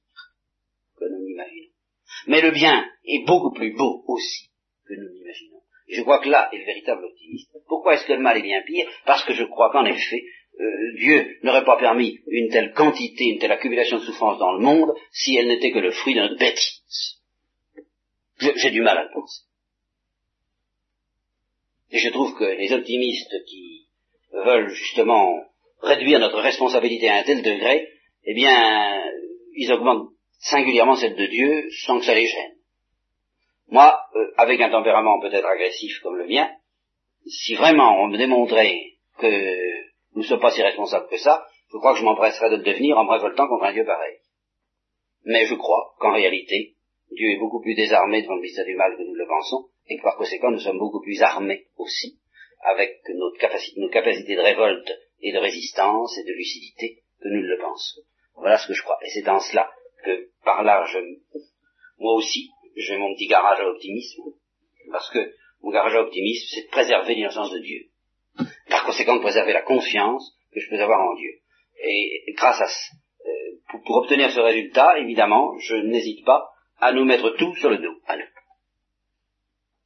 [0.98, 1.72] que nous n'imaginons.
[2.26, 4.50] Mais le bien est beaucoup plus beau aussi
[4.86, 5.60] que nous l'imaginons.
[5.88, 7.58] Je crois que là est le véritable optimisme.
[7.68, 8.88] Pourquoi est-ce que le mal est bien pire?
[9.04, 10.22] Parce que je crois qu'en effet,
[10.58, 14.60] euh, Dieu n'aurait pas permis une telle quantité, une telle accumulation de souffrance dans le
[14.60, 17.20] monde si elle n'était que le fruit de notre bêtise.
[18.38, 19.42] J'ai du mal à le penser.
[21.90, 23.85] Et je trouve que les optimistes qui
[24.44, 25.42] veulent justement
[25.82, 27.88] réduire notre responsabilité à un tel degré,
[28.24, 29.02] eh bien,
[29.54, 30.10] ils augmentent
[30.40, 32.54] singulièrement celle de Dieu sans que ça les gêne.
[33.68, 36.48] Moi, euh, avec un tempérament peut-être agressif comme le mien,
[37.26, 38.80] si vraiment on me démontrait
[39.18, 39.26] que
[40.14, 42.62] nous ne sommes pas si responsables que ça, je crois que je m'empresserais de le
[42.62, 44.18] devenir en me révoltant contre un Dieu pareil.
[45.24, 46.74] Mais je crois qu'en réalité,
[47.10, 49.96] Dieu est beaucoup plus désarmé devant le mystère du mal que nous le pensons, et
[49.96, 52.18] que par conséquent nous sommes beaucoup plus armés aussi,
[52.66, 57.58] avec notre nos capacités de révolte et de résistance et de lucidité que nous le
[57.58, 58.02] pensons.
[58.34, 58.98] Voilà ce que je crois.
[59.02, 59.70] Et c'est en cela
[60.04, 60.98] que, par là, je,
[61.98, 64.22] moi aussi, j'ai mon petit garage à l'optimisme,
[64.90, 67.86] parce que mon garage à l'optimisme, c'est de préserver l'innocence de Dieu.
[68.68, 71.30] Par conséquent, de préserver la confiance que je peux avoir en Dieu.
[71.82, 76.50] Et, grâce à, euh, pour, obtenir ce résultat, évidemment, je n'hésite pas
[76.80, 77.94] à nous mettre tout sur le dos.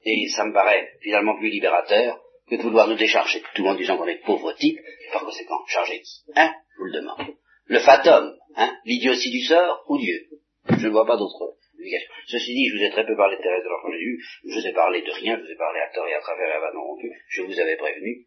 [0.02, 2.20] Et ça me paraît finalement plus libérateur
[2.50, 3.42] que de vouloir nous décharger.
[3.54, 4.78] Tout en disant qu'on est pauvre type,
[5.12, 6.22] par conséquent, charger qui?
[6.34, 6.52] Hein?
[6.74, 7.34] Je vous le demande.
[7.66, 8.76] Le fatum, hein?
[8.84, 10.18] L'idiotie du sort ou Dieu
[10.68, 12.12] Je ne vois pas d'autre explication.
[12.26, 14.66] Ceci dit, je vous ai très peu parlé de Thérèse de l'Enfant Jésus, je vous
[14.66, 16.72] ai parlé de rien, je vous ai parlé à tort et à travers et à
[16.74, 18.26] non rompu, je vous avais prévenu,